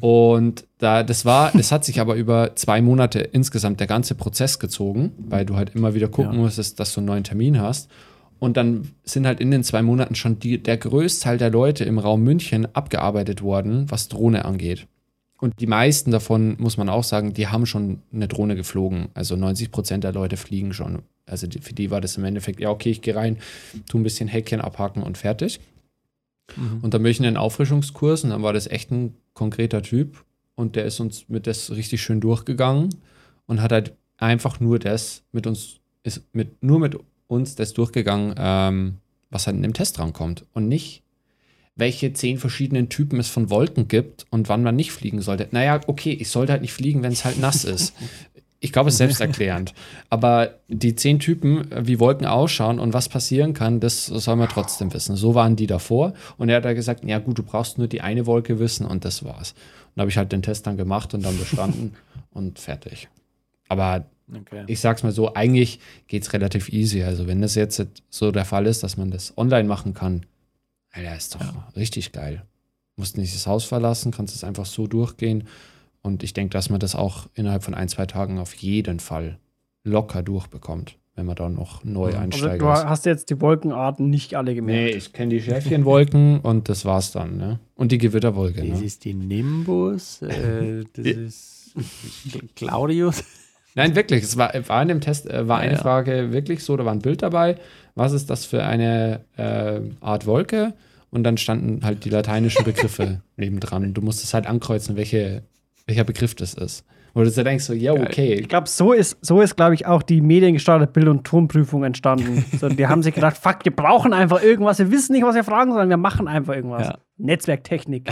Und 0.00 0.64
da, 0.78 1.02
das 1.02 1.24
war, 1.24 1.54
es 1.54 1.72
hat 1.72 1.84
sich 1.84 2.00
aber 2.00 2.14
über 2.14 2.54
zwei 2.56 2.80
Monate 2.80 3.20
insgesamt 3.20 3.80
der 3.80 3.86
ganze 3.86 4.14
Prozess 4.14 4.58
gezogen, 4.58 5.12
weil 5.18 5.44
du 5.44 5.56
halt 5.56 5.74
immer 5.74 5.94
wieder 5.94 6.08
gucken 6.08 6.34
Ja. 6.34 6.38
musstest, 6.38 6.78
dass 6.80 6.94
du 6.94 7.00
einen 7.00 7.06
neuen 7.06 7.24
Termin 7.24 7.60
hast. 7.60 7.90
Und 8.38 8.56
dann 8.56 8.92
sind 9.04 9.26
halt 9.26 9.40
in 9.40 9.50
den 9.50 9.64
zwei 9.64 9.82
Monaten 9.82 10.14
schon 10.14 10.38
die, 10.38 10.62
der 10.62 10.76
Größteil 10.76 11.38
der 11.38 11.50
Leute 11.50 11.84
im 11.84 11.98
Raum 11.98 12.22
München 12.22 12.68
abgearbeitet 12.74 13.42
worden, 13.42 13.86
was 13.90 14.08
Drohne 14.08 14.44
angeht. 14.44 14.86
Und 15.40 15.60
die 15.60 15.66
meisten 15.66 16.10
davon, 16.10 16.56
muss 16.58 16.76
man 16.76 16.88
auch 16.88 17.04
sagen, 17.04 17.32
die 17.32 17.46
haben 17.48 17.66
schon 17.66 18.02
eine 18.12 18.28
Drohne 18.28 18.56
geflogen. 18.56 19.08
Also 19.14 19.36
90 19.36 19.70
Prozent 19.70 20.04
der 20.04 20.12
Leute 20.12 20.36
fliegen 20.36 20.72
schon. 20.72 21.02
Also 21.26 21.46
die, 21.46 21.58
für 21.60 21.74
die 21.74 21.90
war 21.90 22.00
das 22.00 22.16
im 22.16 22.24
Endeffekt, 22.24 22.58
ja, 22.60 22.70
okay, 22.70 22.90
ich 22.90 23.02
gehe 23.02 23.14
rein, 23.14 23.38
tu 23.88 23.98
ein 23.98 24.02
bisschen 24.02 24.28
Häkchen 24.28 24.60
abhaken 24.60 25.02
und 25.02 25.18
fertig. 25.18 25.60
Mhm. 26.56 26.78
Und 26.82 26.94
dann 26.94 27.02
bin 27.02 27.10
ich 27.10 27.18
in 27.18 27.24
den 27.24 27.36
Auffrischungskurs 27.36 28.24
und 28.24 28.30
dann 28.30 28.42
war 28.42 28.52
das 28.52 28.66
echt 28.66 28.90
ein 28.90 29.14
konkreter 29.38 29.82
Typ 29.82 30.24
und 30.56 30.74
der 30.74 30.84
ist 30.84 30.98
uns 30.98 31.28
mit 31.28 31.46
das 31.46 31.70
richtig 31.70 32.02
schön 32.02 32.20
durchgegangen 32.20 32.90
und 33.46 33.62
hat 33.62 33.70
halt 33.72 33.94
einfach 34.16 34.58
nur 34.58 34.80
das 34.80 35.22
mit 35.30 35.46
uns, 35.46 35.76
ist 36.02 36.22
mit, 36.34 36.62
nur 36.62 36.80
mit 36.80 36.98
uns 37.28 37.54
das 37.54 37.72
durchgegangen, 37.72 38.34
ähm, 38.36 38.96
was 39.30 39.46
halt 39.46 39.56
in 39.56 39.62
dem 39.62 39.74
Test 39.74 40.00
rankommt 40.00 40.44
und 40.52 40.66
nicht, 40.66 41.04
welche 41.76 42.12
zehn 42.12 42.38
verschiedenen 42.38 42.88
Typen 42.88 43.20
es 43.20 43.28
von 43.28 43.50
Wolken 43.50 43.86
gibt 43.86 44.26
und 44.30 44.48
wann 44.48 44.64
man 44.64 44.74
nicht 44.74 44.90
fliegen 44.90 45.22
sollte. 45.22 45.46
Naja, 45.52 45.80
okay, 45.86 46.10
ich 46.10 46.28
sollte 46.28 46.50
halt 46.52 46.62
nicht 46.62 46.72
fliegen, 46.72 47.04
wenn 47.04 47.12
es 47.12 47.24
halt 47.24 47.38
nass 47.38 47.64
ist. 47.64 47.94
Ich 48.60 48.72
glaube, 48.72 48.88
es 48.88 48.94
ist 48.94 48.98
selbsterklärend. 48.98 49.72
Aber 50.10 50.54
die 50.66 50.96
zehn 50.96 51.18
Typen, 51.20 51.68
wie 51.86 52.00
Wolken 52.00 52.26
ausschauen 52.26 52.80
und 52.80 52.92
was 52.92 53.08
passieren 53.08 53.54
kann, 53.54 53.78
das 53.80 54.06
soll 54.06 54.36
man 54.36 54.48
trotzdem 54.48 54.92
wissen. 54.92 55.14
So 55.16 55.34
waren 55.34 55.54
die 55.54 55.66
davor. 55.68 56.12
Und 56.38 56.48
er 56.48 56.56
hat 56.56 56.64
da 56.64 56.72
gesagt, 56.72 57.04
ja 57.04 57.18
gut, 57.18 57.38
du 57.38 57.42
brauchst 57.42 57.78
nur 57.78 57.86
die 57.86 58.00
eine 58.00 58.26
Wolke 58.26 58.58
wissen 58.58 58.84
und 58.86 59.04
das 59.04 59.24
war's. 59.24 59.52
Und 59.52 59.92
da 59.96 60.00
habe 60.02 60.10
ich 60.10 60.16
halt 60.16 60.32
den 60.32 60.42
Test 60.42 60.66
dann 60.66 60.76
gemacht 60.76 61.14
und 61.14 61.24
dann 61.24 61.38
bestanden 61.38 61.94
und 62.30 62.58
fertig. 62.58 63.08
Aber 63.68 64.06
Okay. 64.30 64.64
ich 64.66 64.80
sag's 64.80 65.02
mal 65.02 65.12
so, 65.12 65.32
eigentlich 65.34 65.80
geht's 66.06 66.34
relativ 66.34 66.68
easy. 66.70 67.02
Also 67.02 67.26
wenn 67.26 67.40
das 67.40 67.54
jetzt 67.54 67.82
so 68.10 68.30
der 68.30 68.44
Fall 68.44 68.66
ist, 68.66 68.82
dass 68.82 68.98
man 68.98 69.10
das 69.10 69.32
online 69.38 69.66
machen 69.66 69.94
kann, 69.94 70.26
Alter, 70.90 71.16
ist 71.16 71.34
doch 71.34 71.40
richtig 71.76 72.12
geil. 72.12 72.42
Musst 72.96 73.16
nicht 73.16 73.34
das 73.34 73.46
Haus 73.46 73.64
verlassen, 73.64 74.12
kannst 74.12 74.34
es 74.34 74.44
einfach 74.44 74.66
so 74.66 74.86
durchgehen. 74.86 75.48
Und 76.08 76.22
ich 76.22 76.32
denke, 76.32 76.50
dass 76.52 76.70
man 76.70 76.80
das 76.80 76.94
auch 76.94 77.26
innerhalb 77.34 77.62
von 77.62 77.74
ein, 77.74 77.88
zwei 77.88 78.06
Tagen 78.06 78.38
auf 78.38 78.54
jeden 78.54 78.98
Fall 78.98 79.38
locker 79.84 80.22
durchbekommt, 80.22 80.96
wenn 81.16 81.26
man 81.26 81.36
da 81.36 81.50
noch 81.50 81.84
neu 81.84 82.08
Mhm. 82.08 82.14
Also 82.16 82.18
einsteigt. 82.20 82.62
du 82.62 82.66
hast 82.68 83.04
jetzt 83.04 83.28
die 83.28 83.40
Wolkenarten 83.42 84.08
nicht 84.08 84.34
alle 84.34 84.50
nee, 84.52 84.56
gemerkt. 84.56 84.94
ich 84.96 85.12
kenne 85.12 85.34
die 85.34 85.42
Schäfchenwolken 85.42 86.40
und 86.40 86.68
das 86.70 86.84
war's 86.86 87.12
dann. 87.12 87.36
Ne? 87.36 87.58
Und 87.74 87.92
die 87.92 87.98
Gewitterwolke. 87.98 88.66
Das 88.66 88.80
Ne? 88.80 88.86
ist 88.86 89.04
die 89.04 89.12
Nimbus, 89.14 90.22
äh, 90.22 90.84
das 90.94 91.06
Ja. 91.06 91.12
ist 91.12 91.74
Claudius. 92.56 93.22
Nein, 93.74 93.94
wirklich. 93.94 94.24
Es 94.24 94.36
war, 94.36 94.52
war 94.66 94.82
in 94.82 94.88
dem 94.88 95.00
Test 95.00 95.28
äh, 95.30 95.46
war 95.46 95.58
Ja, 95.58 95.64
eine 95.64 95.72
ja. 95.74 95.78
Frage 95.82 96.32
wirklich 96.32 96.64
so, 96.64 96.76
da 96.76 96.84
war 96.84 96.92
ein 96.92 97.00
Bild 97.02 97.22
dabei. 97.22 97.56
Was 97.94 98.12
ist 98.12 98.30
das 98.30 98.44
für 98.46 98.64
eine 98.64 99.20
äh, 99.36 99.80
Art 100.00 100.26
Wolke? 100.26 100.72
Und 101.10 101.24
dann 101.24 101.38
standen 101.38 101.84
halt 101.84 102.04
die 102.04 102.10
lateinischen 102.10 102.64
Begriffe 102.64 103.22
nebendran. 103.36 103.94
Du 103.94 104.02
musstest 104.02 104.34
halt 104.34 104.46
ankreuzen, 104.46 104.96
welche, 104.96 105.42
welcher 105.88 106.04
Begriff 106.04 106.34
das 106.34 106.54
ist. 106.54 106.84
Wo 107.14 107.24
du 107.24 107.30
dir 107.30 107.42
denkst 107.42 107.64
so, 107.64 107.72
ja, 107.72 107.94
okay. 107.94 108.34
Ich 108.34 108.48
glaube, 108.48 108.68
so 108.68 108.92
ist, 108.92 109.18
so 109.22 109.40
ist 109.40 109.56
glaube 109.56 109.74
ich, 109.74 109.86
auch 109.86 110.02
die 110.02 110.20
mediengesteuerte 110.20 110.86
Bild- 110.86 111.08
und 111.08 111.24
Tonprüfung 111.24 111.82
entstanden. 111.82 112.44
So, 112.60 112.68
die 112.68 112.86
haben 112.86 113.02
sich 113.02 113.14
gedacht, 113.14 113.38
fuck, 113.38 113.64
wir 113.64 113.74
brauchen 113.74 114.12
einfach 114.12 114.42
irgendwas. 114.42 114.78
Wir 114.78 114.90
wissen 114.92 115.14
nicht, 115.14 115.24
was 115.24 115.34
wir 115.34 115.42
fragen 115.42 115.72
sollen. 115.72 115.88
Wir 115.88 115.96
machen 115.96 116.28
einfach 116.28 116.54
irgendwas. 116.54 116.86
Ja. 116.86 116.98
Netzwerktechnik. 117.16 118.08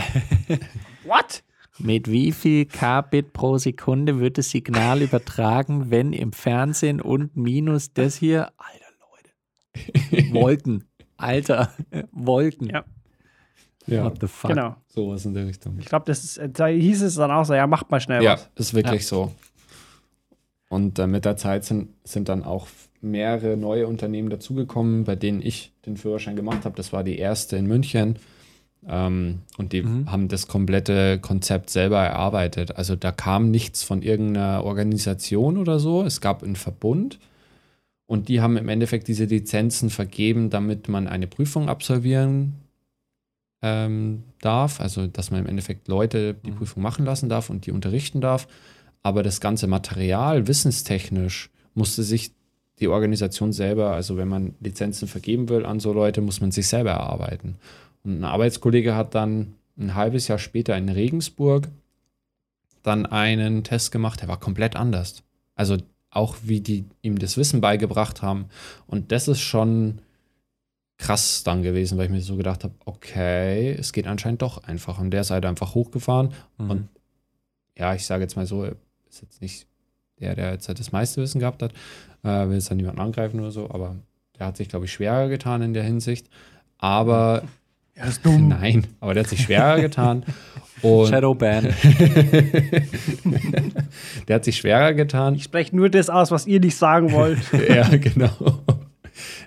What? 1.05 1.43
Mit 1.79 2.11
wie 2.11 2.31
viel 2.31 2.65
Kbit 2.65 3.33
pro 3.33 3.59
Sekunde 3.59 4.19
wird 4.19 4.39
das 4.39 4.49
Signal 4.49 5.03
übertragen, 5.03 5.91
wenn 5.91 6.11
im 6.11 6.33
Fernsehen 6.33 6.99
und 6.99 7.37
minus 7.37 7.93
das 7.93 8.17
hier? 8.17 8.49
Alter 8.57 10.09
Leute. 10.09 10.33
Wolken. 10.33 10.83
Alter, 11.17 11.71
Wolken. 12.11 12.69
Ja. 12.69 12.83
Ja, 13.87 14.03
What 14.05 14.17
the 14.21 14.27
fuck? 14.27 14.49
Genau. 14.51 14.75
sowas 14.87 15.25
in 15.25 15.33
der 15.33 15.47
Richtung. 15.47 15.77
Ich 15.79 15.85
glaube, 15.85 16.05
das 16.05 16.23
ist, 16.23 16.41
da 16.53 16.67
hieß 16.67 17.01
es 17.03 17.15
dann 17.15 17.31
auch 17.31 17.45
so, 17.45 17.53
ja, 17.53 17.65
macht 17.67 17.89
mal 17.89 17.99
schnell 18.01 18.21
Ja, 18.23 18.33
was. 18.33 18.49
ist 18.55 18.73
wirklich 18.73 19.07
so. 19.07 19.31
Und 20.69 20.99
äh, 20.99 21.07
mit 21.07 21.23
der 21.25 21.37
Zeit 21.37 21.63
sind, 21.63 21.89
sind 22.03 22.27
dann 22.29 22.43
auch 22.43 22.67
mehrere 23.01 23.55
neue 23.55 23.87
Unternehmen 23.87 24.29
dazugekommen, 24.29 25.05
bei 25.05 25.15
denen 25.15 25.41
ich 25.41 25.71
den 25.85 25.95
Führerschein 25.97 26.35
gemacht 26.35 26.65
habe. 26.65 26.75
Das 26.75 26.91
war 26.91 27.03
die 27.03 27.17
erste 27.17 27.55
in 27.55 27.65
München. 27.67 28.17
Ähm, 28.87 29.39
und 29.57 29.71
die 29.73 29.83
Mhm. 29.83 30.11
haben 30.11 30.27
das 30.27 30.47
komplette 30.47 31.19
Konzept 31.19 31.69
selber 31.69 31.99
erarbeitet. 31.99 32.75
Also 32.75 32.95
da 32.95 33.11
kam 33.11 33.49
nichts 33.51 33.83
von 33.83 34.01
irgendeiner 34.01 34.63
Organisation 34.65 35.57
oder 35.57 35.79
so. 35.79 36.03
Es 36.03 36.19
gab 36.21 36.43
einen 36.43 36.55
Verbund 36.57 37.19
und 38.05 38.27
die 38.27 38.41
haben 38.41 38.57
im 38.57 38.67
Endeffekt 38.69 39.07
diese 39.07 39.25
Lizenzen 39.25 39.89
vergeben, 39.89 40.49
damit 40.49 40.89
man 40.89 41.07
eine 41.07 41.27
Prüfung 41.27 41.69
absolvieren 41.69 42.53
ähm, 43.67 44.23
darf. 44.41 44.79
Also 44.81 45.07
dass 45.07 45.31
man 45.31 45.41
im 45.41 45.47
Endeffekt 45.47 45.87
Leute 45.87 46.33
die 46.33 46.51
Mhm. 46.51 46.55
Prüfung 46.55 46.83
machen 46.83 47.05
lassen 47.05 47.29
darf 47.29 47.49
und 47.49 47.65
die 47.65 47.71
unterrichten 47.71 48.21
darf. 48.21 48.47
Aber 49.03 49.23
das 49.23 49.39
ganze 49.41 49.67
Material, 49.67 50.47
wissenstechnisch, 50.47 51.49
musste 51.73 52.03
sich 52.03 52.31
die 52.79 52.87
Organisation 52.87 53.53
selber, 53.53 53.91
also 53.91 54.17
wenn 54.17 54.27
man 54.27 54.53
Lizenzen 54.59 55.07
vergeben 55.07 55.49
will 55.49 55.65
an 55.65 55.79
so 55.79 55.93
Leute, 55.93 56.21
muss 56.21 56.41
man 56.41 56.51
sich 56.51 56.67
selber 56.67 56.91
erarbeiten. 56.91 57.55
Und 58.03 58.19
ein 58.19 58.23
Arbeitskollege 58.23 58.95
hat 58.95 59.15
dann 59.15 59.55
ein 59.77 59.95
halbes 59.95 60.27
Jahr 60.27 60.39
später 60.39 60.75
in 60.77 60.89
Regensburg 60.89 61.67
dann 62.83 63.05
einen 63.05 63.63
Test 63.63 63.91
gemacht, 63.91 64.21
der 64.21 64.27
war 64.27 64.39
komplett 64.39 64.75
anders. 64.75 65.23
Also 65.55 65.77
auch 66.09 66.35
wie 66.43 66.61
die 66.61 66.85
ihm 67.01 67.19
das 67.19 67.37
Wissen 67.37 67.61
beigebracht 67.61 68.21
haben. 68.21 68.45
Und 68.87 69.11
das 69.11 69.27
ist 69.27 69.41
schon 69.41 69.99
krass 70.97 71.43
dann 71.43 71.61
gewesen, 71.63 71.97
weil 71.97 72.05
ich 72.05 72.11
mir 72.11 72.21
so 72.21 72.35
gedacht 72.37 72.63
habe, 72.63 72.73
okay, 72.85 73.71
es 73.77 73.93
geht 73.93 74.07
anscheinend 74.07 74.41
doch 74.41 74.63
einfach. 74.63 74.99
Und 74.99 75.11
der 75.11 75.21
ist 75.21 75.29
halt 75.31 75.45
einfach 75.45 75.75
hochgefahren 75.75 76.33
Mhm. 76.57 76.69
und 76.71 76.87
ja, 77.77 77.93
ich 77.93 78.05
sage 78.05 78.23
jetzt 78.23 78.35
mal 78.35 78.47
so, 78.47 78.63
er 78.63 78.75
ist 79.09 79.21
jetzt 79.21 79.41
nicht 79.41 79.67
der, 80.19 80.33
der 80.35 80.51
jetzt 80.53 80.67
halt 80.67 80.79
das 80.79 80.91
meiste 80.91 81.21
Wissen 81.21 81.39
gehabt 81.39 81.61
hat, 81.61 81.71
äh, 82.23 82.47
will 82.47 82.55
jetzt 82.55 82.71
dann 82.71 82.77
niemanden 82.77 82.99
angreifen 83.01 83.39
oder 83.39 83.51
so, 83.51 83.69
aber 83.69 83.95
der 84.39 84.47
hat 84.47 84.57
sich, 84.57 84.67
glaube 84.69 84.85
ich, 84.85 84.93
schwerer 84.93 85.29
getan 85.29 85.61
in 85.61 85.73
der 85.75 85.83
Hinsicht. 85.83 86.27
Aber 86.79 87.43
Er 87.93 88.07
ist 88.07 88.25
dumm. 88.25 88.47
nein, 88.59 88.87
aber 88.99 89.13
der 89.13 89.23
hat 89.23 89.29
sich 89.29 89.41
schwerer 89.43 89.79
getan. 89.81 90.23
Und 90.81 91.07
Shadowban. 91.09 91.65
der 94.27 94.35
hat 94.35 94.45
sich 94.45 94.57
schwerer 94.57 94.93
getan. 94.93 95.35
Ich 95.35 95.43
spreche 95.43 95.75
nur 95.75 95.89
das 95.89 96.09
aus, 96.09 96.31
was 96.31 96.45
ihr 96.47 96.59
nicht 96.59 96.75
sagen 96.75 97.11
wollt. 97.11 97.39
ja, 97.69 97.87
genau. 97.97 98.29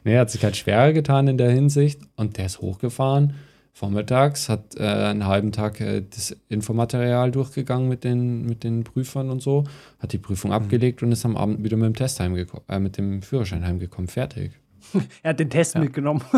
Nee, 0.04 0.14
er 0.14 0.20
hat 0.20 0.30
sich 0.30 0.42
halt 0.44 0.56
schwerer 0.56 0.92
getan 0.92 1.28
in 1.28 1.38
der 1.38 1.50
Hinsicht 1.50 2.00
und 2.16 2.36
der 2.38 2.46
ist 2.46 2.60
hochgefahren. 2.60 3.34
Vormittags 3.72 4.48
hat 4.48 4.76
äh, 4.76 4.82
einen 4.82 5.26
halben 5.26 5.52
Tag 5.52 5.80
äh, 5.80 6.02
das 6.08 6.36
Infomaterial 6.48 7.30
durchgegangen 7.30 7.88
mit 7.88 8.04
den, 8.04 8.44
mit 8.44 8.64
den 8.64 8.84
Prüfern 8.84 9.30
und 9.30 9.40
so, 9.40 9.64
hat 10.00 10.12
die 10.12 10.18
Prüfung 10.18 10.52
abgelegt 10.52 11.02
und 11.02 11.12
ist 11.12 11.24
am 11.24 11.36
Abend 11.36 11.62
wieder 11.64 11.76
mit 11.76 11.86
dem 11.86 11.94
Test 11.94 12.18
heimgekommen, 12.20 12.64
äh, 12.68 12.78
mit 12.78 12.98
dem 12.98 13.22
Führerschein 13.22 13.64
heimgekommen. 13.64 14.08
Fertig. 14.08 14.52
er 15.22 15.30
hat 15.30 15.40
den 15.40 15.50
Test 15.50 15.76
mitgenommen. 15.78 16.22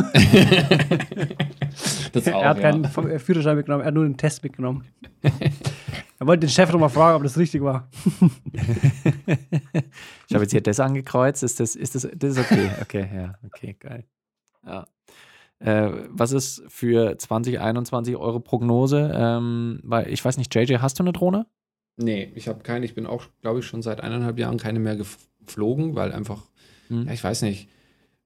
Das 2.13 2.27
er 2.27 2.45
hat 2.45 2.61
keinen 2.61 2.85
F- 2.85 2.99
äh, 2.99 3.19
Führerschein 3.19 3.57
mitgenommen, 3.57 3.83
er 3.85 3.87
hat 3.87 3.95
nur 3.95 4.05
den 4.05 4.19
Test 4.19 4.43
mitgenommen. 4.43 4.85
er 5.23 6.27
wollte 6.27 6.41
den 6.47 6.51
Chef 6.51 6.71
nochmal 6.71 6.91
fragen, 6.91 7.17
ob 7.17 7.23
das 7.23 7.39
richtig 7.39 7.63
war. 7.63 7.89
Ich 10.29 10.35
habe 10.35 10.45
jetzt 10.45 10.53
hier 10.53 10.61
das 10.63 10.81
angekreuzt. 10.81 11.43
Ist 11.43 11.61
das, 11.61 11.77
ist 11.77 11.95
das, 11.95 12.09
das 12.15 12.37
ist 12.37 12.39
okay? 12.39 12.71
Okay, 12.81 13.09
ja, 13.15 13.35
okay, 13.45 13.77
geil. 13.79 14.05
Ja. 14.67 14.87
Äh, 15.59 15.91
was 16.09 16.33
ist 16.33 16.63
für 16.69 17.17
2021 17.19 18.17
eure 18.17 18.41
Prognose? 18.41 19.13
Ähm, 19.15 19.81
weil 19.85 20.09
ich 20.09 20.25
weiß 20.25 20.37
nicht, 20.39 20.55
JJ, 20.55 20.77
hast 20.79 20.99
du 20.99 21.03
eine 21.03 21.13
Drohne? 21.13 21.47
Nee, 21.97 22.33
ich 22.35 22.49
habe 22.49 22.63
keine. 22.63 22.85
Ich 22.85 22.95
bin 22.95 23.07
auch, 23.07 23.25
glaube 23.43 23.61
ich, 23.61 23.67
schon 23.67 23.83
seit 23.83 24.01
eineinhalb 24.01 24.39
Jahren 24.39 24.59
keine 24.59 24.79
mehr 24.79 24.97
geflogen, 24.97 25.95
weil 25.95 26.13
einfach, 26.13 26.43
Hm. 26.89 27.07
ja, 27.07 27.13
ich 27.13 27.23
weiß 27.23 27.43
nicht, 27.43 27.69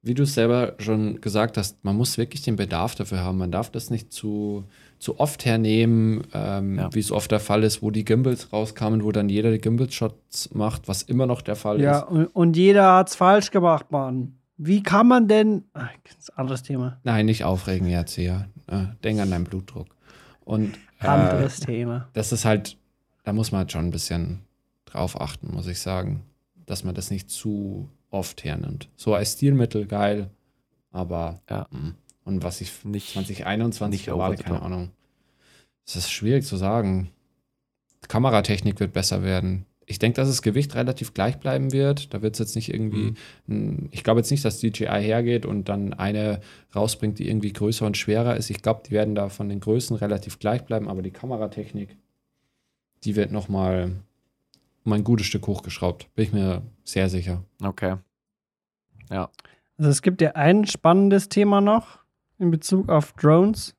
wie 0.03 0.15
du 0.15 0.23
es 0.23 0.35
selber 0.35 0.77
schon 0.79 1.21
gesagt 1.21 1.57
hast, 1.59 1.85
man 1.85 1.97
muss 1.97 2.17
wirklich 2.17 2.43
den 2.43 2.57
Bedarf 2.57 2.95
dafür 2.95 3.19
haben. 3.19 3.39
Man 3.39 3.51
darf 3.51 3.71
das 3.71 3.91
nicht 3.91 4.13
zu, 4.13 4.65
zu 4.99 5.21
oft 5.21 5.45
hernehmen, 5.45 6.23
ähm, 6.33 6.79
Ja. 6.79 6.89
wie 6.95 6.99
es 7.01 7.13
oft 7.13 7.31
der 7.31 7.41
Fall 7.41 7.63
ist, 7.65 7.83
wo 7.83 7.91
die 7.91 8.05
Gimbals 8.05 8.53
rauskamen, 8.53 9.05
wo 9.05 9.13
dann 9.13 9.29
jeder 9.29 9.51
die 9.51 9.59
Gimbal-Shots 9.59 10.55
macht, 10.55 10.89
was 10.89 11.03
immer 11.03 11.27
noch 11.27 11.43
der 11.43 11.57
Fall 11.57 11.81
Ja, 11.81 11.99
ist. 12.01 12.09
und, 12.09 12.27
und 12.27 12.57
jeder 12.57 12.95
hat's 12.95 13.15
falsch 13.17 13.51
gemacht, 13.51 13.91
Mann. 13.91 14.37
Wie 14.59 14.83
kann 14.83 15.07
man 15.07 15.29
denn. 15.29 15.65
Ach, 15.75 15.91
das 16.05 16.17
ist 16.17 16.31
ein 16.31 16.39
anderes 16.39 16.63
Thema. 16.63 16.99
Nein, 17.05 17.27
nicht 17.27 17.45
aufregen 17.45 17.89
jetzt 17.89 18.15
hier. 18.15 18.49
Äh, 18.69 18.87
denk 19.05 19.21
an 19.21 19.31
deinen 19.31 19.45
Blutdruck. 19.45 19.89
Und 20.47 20.79
äh, 21.01 21.07
Anderes 21.07 21.61
Thema. 21.61 22.09
das 22.15 22.33
ist 22.33 22.45
halt, 22.47 22.79
da 23.25 23.33
muss 23.35 23.53
man 23.53 23.61
halt 23.61 23.73
schon 23.73 23.85
ein 23.85 23.91
bisschen 23.91 24.41
drauf 24.87 25.21
achten, 25.21 25.53
muss 25.53 25.67
ich 25.67 25.79
sagen, 25.81 26.23
dass 26.65 26.85
man 26.85 26.95
das 26.95 27.11
nicht 27.11 27.29
zu 27.29 27.91
oft 28.11 28.45
hernimmt. 28.45 28.89
So 28.97 29.15
als 29.15 29.33
Stilmittel 29.35 29.85
geil, 29.87 30.31
aber 30.91 31.41
Ja. 31.51 31.67
mh. 31.71 31.93
Und 32.27 32.43
was 32.43 32.61
ich 32.61 32.85
Nicht. 32.85 33.13
2021 33.13 34.01
nicht 34.01 34.09
erwarte, 34.09 34.43
keine. 34.43 34.61
Ahnung. 34.61 34.91
Das 35.87 35.95
ist 35.95 36.11
schwierig 36.11 36.45
zu 36.45 36.57
sagen. 36.57 37.11
Die 38.05 38.09
Kameratechnik 38.09 38.81
wird 38.81 38.93
besser 38.93 39.23
werden. 39.23 39.65
Ich 39.87 40.01
denke, 40.01 40.17
dass 40.17 40.29
das 40.29 40.43
Gewicht 40.43 40.75
relativ 40.75 41.15
gleich 41.15 41.39
bleiben 41.39 41.73
wird. 41.73 42.13
Da 42.13 42.23
wird 42.23 42.35
es 42.35 42.41
jetzt 42.41 42.57
nicht 42.57 42.75
irgendwie. 42.75 43.15
Mhm. 43.47 43.89
Ich 43.93 44.03
glaube 44.03 44.19
jetzt 44.19 44.33
nicht, 44.33 44.45
dass 44.45 44.59
DJI 44.59 45.01
hergeht 45.01 45.47
und 45.47 45.69
dann 45.69 45.95
eine 45.95 46.41
rausbringt, 46.75 47.21
die 47.21 47.29
irgendwie 47.29 47.53
größer 47.53 47.87
und 47.87 47.97
schwerer 47.97 48.37
ist. 48.37 48.51
Ich 48.51 48.61
glaube, 48.61 48.83
die 48.85 48.91
werden 48.91 49.15
da 49.15 49.29
von 49.29 49.49
den 49.49 49.61
Größen 49.61 49.95
relativ 49.95 50.41
gleich 50.41 50.65
bleiben, 50.65 50.89
aber 50.89 51.03
die 51.03 51.13
Kameratechnik, 51.13 51.97
die 53.05 53.15
wird 53.15 53.31
nochmal 53.31 53.93
um 54.85 54.93
ein 54.93 55.05
gutes 55.05 55.27
Stück 55.27 55.47
hochgeschraubt. 55.47 56.13
Bin 56.17 56.25
ich 56.25 56.33
mir 56.33 56.63
sehr 56.83 57.09
sicher. 57.09 57.45
Okay. 57.63 57.99
Also 59.09 59.31
es 59.79 60.03
gibt 60.03 60.21
ja 60.21 60.33
ein 60.33 60.67
spannendes 60.67 61.29
Thema 61.29 61.61
noch 61.61 62.01
in 62.39 62.51
Bezug 62.51 62.89
auf 62.89 63.13
Drones. 63.15 63.75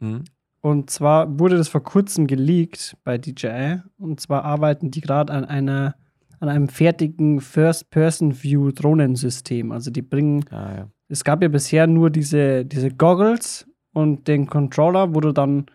Mhm. 0.00 0.24
Und 0.60 0.90
zwar 0.90 1.38
wurde 1.38 1.56
das 1.56 1.68
vor 1.68 1.82
kurzem 1.82 2.26
geleakt 2.26 2.96
bei 3.04 3.18
DJI. 3.18 3.80
Und 3.98 4.20
zwar 4.20 4.44
arbeiten 4.44 4.90
die 4.90 5.00
gerade 5.00 5.32
an 5.32 5.44
einer 5.44 5.94
an 6.40 6.48
einem 6.50 6.68
fertigen 6.68 7.40
First-Person-View-Drohnensystem. 7.40 9.72
Also 9.72 9.90
die 9.90 10.02
bringen, 10.02 10.44
Ja, 10.50 10.76
ja. 10.76 10.88
es 11.08 11.24
gab 11.24 11.40
ja 11.42 11.48
bisher 11.48 11.86
nur 11.86 12.10
diese, 12.10 12.66
diese 12.66 12.90
Goggles 12.90 13.66
und 13.92 14.28
den 14.28 14.46
Controller, 14.46 15.14
wo 15.14 15.20
du 15.20 15.32
dann 15.32 15.66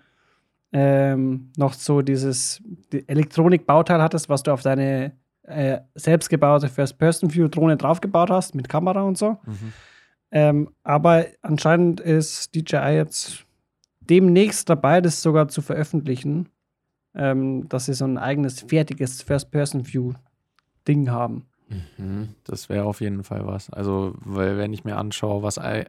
ähm, 0.71 1.49
noch 1.57 1.73
so 1.73 2.03
dieses 2.03 2.61
die 2.91 3.07
Elektronikbauteil 3.07 3.99
hattest, 4.01 4.29
was 4.29 4.43
du 4.43 4.51
auf 4.51 4.61
deine 4.61 5.13
äh, 5.43 5.79
selbstgebaute 5.95 6.67
First-Person-View-Drohne 6.69 7.77
draufgebaut 7.77 8.29
hast, 8.29 8.53
mit 8.53 8.69
Kamera 8.69 9.01
und 9.01 9.17
so. 9.17 9.37
Mhm. 9.45 9.73
Ähm, 10.31 10.69
aber 10.83 11.25
anscheinend 11.41 11.99
ist 11.99 12.53
DJI 12.55 12.95
jetzt 12.95 13.45
demnächst 14.01 14.69
dabei, 14.69 15.01
das 15.01 15.21
sogar 15.21 15.47
zu 15.47 15.61
veröffentlichen, 15.61 16.49
ähm, 17.15 17.67
dass 17.69 17.85
sie 17.85 17.93
so 17.93 18.05
ein 18.05 18.17
eigenes 18.17 18.61
fertiges 18.61 19.21
First-Person-View-Ding 19.23 21.09
haben. 21.09 21.45
Mhm. 21.97 22.29
Das 22.43 22.69
wäre 22.69 22.85
auf 22.85 23.01
jeden 23.01 23.23
Fall 23.23 23.45
was. 23.45 23.69
Also, 23.71 24.13
weil 24.19 24.57
wenn 24.57 24.73
ich 24.73 24.83
mir 24.83 24.97
anschaue, 24.97 25.43
was 25.43 25.57
ei- 25.59 25.85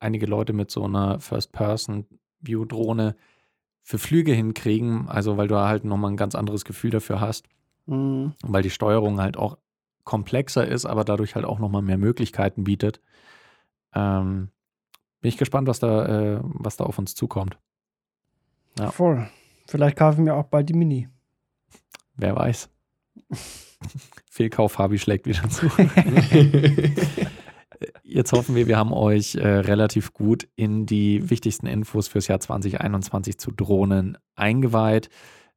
einige 0.00 0.26
Leute 0.26 0.52
mit 0.52 0.70
so 0.70 0.84
einer 0.84 1.20
First-Person-View-Drohne 1.20 3.16
für 3.82 3.98
Flüge 3.98 4.32
hinkriegen, 4.32 5.08
also 5.08 5.36
weil 5.36 5.48
du 5.48 5.56
halt 5.56 5.84
nochmal 5.84 6.10
ein 6.12 6.16
ganz 6.16 6.34
anderes 6.34 6.64
Gefühl 6.64 6.90
dafür 6.90 7.20
hast 7.20 7.46
Mhm. 7.86 8.32
weil 8.42 8.62
die 8.62 8.70
Steuerung 8.70 9.20
halt 9.20 9.36
auch 9.36 9.58
komplexer 10.04 10.66
ist, 10.66 10.86
aber 10.86 11.04
dadurch 11.04 11.34
halt 11.34 11.44
auch 11.44 11.58
nochmal 11.58 11.82
mehr 11.82 11.98
Möglichkeiten 11.98 12.64
bietet. 12.64 13.00
Ähm, 13.94 14.50
bin 15.20 15.28
ich 15.28 15.36
gespannt, 15.38 15.68
was 15.68 15.78
da, 15.78 16.06
äh, 16.36 16.40
was 16.42 16.76
da 16.76 16.84
auf 16.84 16.98
uns 16.98 17.14
zukommt. 17.14 17.58
Ja. 18.78 18.90
Voll. 18.90 19.28
Vielleicht 19.66 19.96
kaufen 19.96 20.26
wir 20.26 20.34
auch 20.34 20.44
bald 20.44 20.68
die 20.68 20.74
Mini. 20.74 21.08
Wer 22.16 22.36
weiß. 22.36 22.68
Fehlkauf 24.30 24.72
Fabi 24.72 24.98
schlägt 24.98 25.26
wieder 25.26 25.48
zu. 25.48 25.66
Jetzt 28.02 28.32
hoffen 28.32 28.54
wir, 28.54 28.66
wir 28.66 28.76
haben 28.76 28.92
euch 28.92 29.34
äh, 29.34 29.46
relativ 29.46 30.12
gut 30.12 30.46
in 30.56 30.86
die 30.86 31.30
wichtigsten 31.30 31.66
Infos 31.66 32.08
fürs 32.08 32.28
Jahr 32.28 32.40
2021 32.40 33.38
zu 33.38 33.50
Drohnen 33.50 34.18
eingeweiht. 34.36 35.08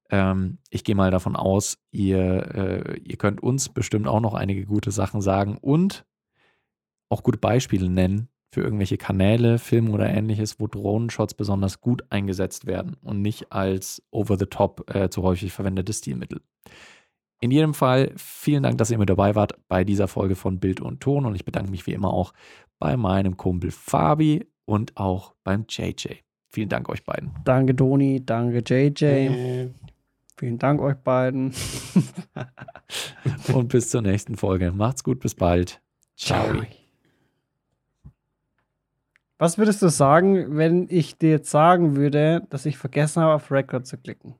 Ähm, 0.09 0.59
ich 0.69 0.83
gehe 0.83 0.95
mal 0.95 1.11
davon 1.11 1.35
aus, 1.35 1.77
ihr, 1.91 2.55
äh, 2.55 2.99
ihr 2.99 3.17
könnt 3.17 3.43
uns 3.43 3.69
bestimmt 3.69 4.07
auch 4.07 4.21
noch 4.21 4.33
einige 4.33 4.65
gute 4.65 4.91
Sachen 4.91 5.21
sagen 5.21 5.57
und 5.59 6.05
auch 7.09 7.23
gute 7.23 7.37
Beispiele 7.37 7.89
nennen 7.89 8.29
für 8.51 8.61
irgendwelche 8.61 8.97
Kanäle, 8.97 9.59
Filme 9.59 9.91
oder 9.91 10.09
ähnliches, 10.09 10.59
wo 10.59 10.67
Drohnenshots 10.67 11.33
besonders 11.33 11.81
gut 11.81 12.03
eingesetzt 12.09 12.65
werden 12.65 12.95
und 13.01 13.21
nicht 13.21 13.51
als 13.51 14.01
over-the-top 14.11 14.95
äh, 14.95 15.09
zu 15.09 15.23
häufig 15.23 15.51
verwendetes 15.51 15.99
Stilmittel. 15.99 16.41
In 17.39 17.51
jedem 17.51 17.73
Fall 17.73 18.13
vielen 18.15 18.63
Dank, 18.63 18.77
dass 18.77 18.89
ihr 18.89 18.97
mit 18.97 19.09
dabei 19.09 19.35
wart 19.35 19.59
bei 19.67 19.83
dieser 19.83 20.07
Folge 20.07 20.35
von 20.35 20.59
Bild 20.59 20.81
und 20.81 21.01
Ton 21.01 21.25
und 21.25 21.35
ich 21.35 21.45
bedanke 21.45 21.69
mich 21.69 21.85
wie 21.85 21.93
immer 21.93 22.11
auch 22.11 22.33
bei 22.79 22.97
meinem 22.97 23.37
Kumpel 23.37 23.71
Fabi 23.71 24.47
und 24.65 24.97
auch 24.97 25.35
beim 25.43 25.65
JJ. 25.69 26.15
Vielen 26.49 26.69
Dank 26.69 26.89
euch 26.89 27.03
beiden. 27.03 27.31
Danke, 27.43 27.73
Doni. 27.75 28.25
Danke, 28.25 28.63
JJ. 28.65 29.03
Äh, 29.03 29.69
Vielen 30.37 30.59
Dank 30.59 30.81
euch 30.81 30.97
beiden. 30.97 31.51
Und 33.53 33.69
bis 33.69 33.89
zur 33.89 34.03
nächsten 34.03 34.37
Folge. 34.37 34.71
Macht's 34.71 35.03
gut, 35.03 35.19
bis 35.19 35.33
bald. 35.33 35.81
Ciao. 36.15 36.61
Was 39.39 39.57
würdest 39.57 39.81
du 39.81 39.89
sagen, 39.89 40.57
wenn 40.57 40.87
ich 40.89 41.17
dir 41.17 41.29
jetzt 41.31 41.49
sagen 41.51 41.95
würde, 41.95 42.45
dass 42.49 42.65
ich 42.65 42.77
vergessen 42.77 43.21
habe, 43.21 43.33
auf 43.33 43.51
Record 43.51 43.85
zu 43.87 43.97
klicken? 43.97 44.35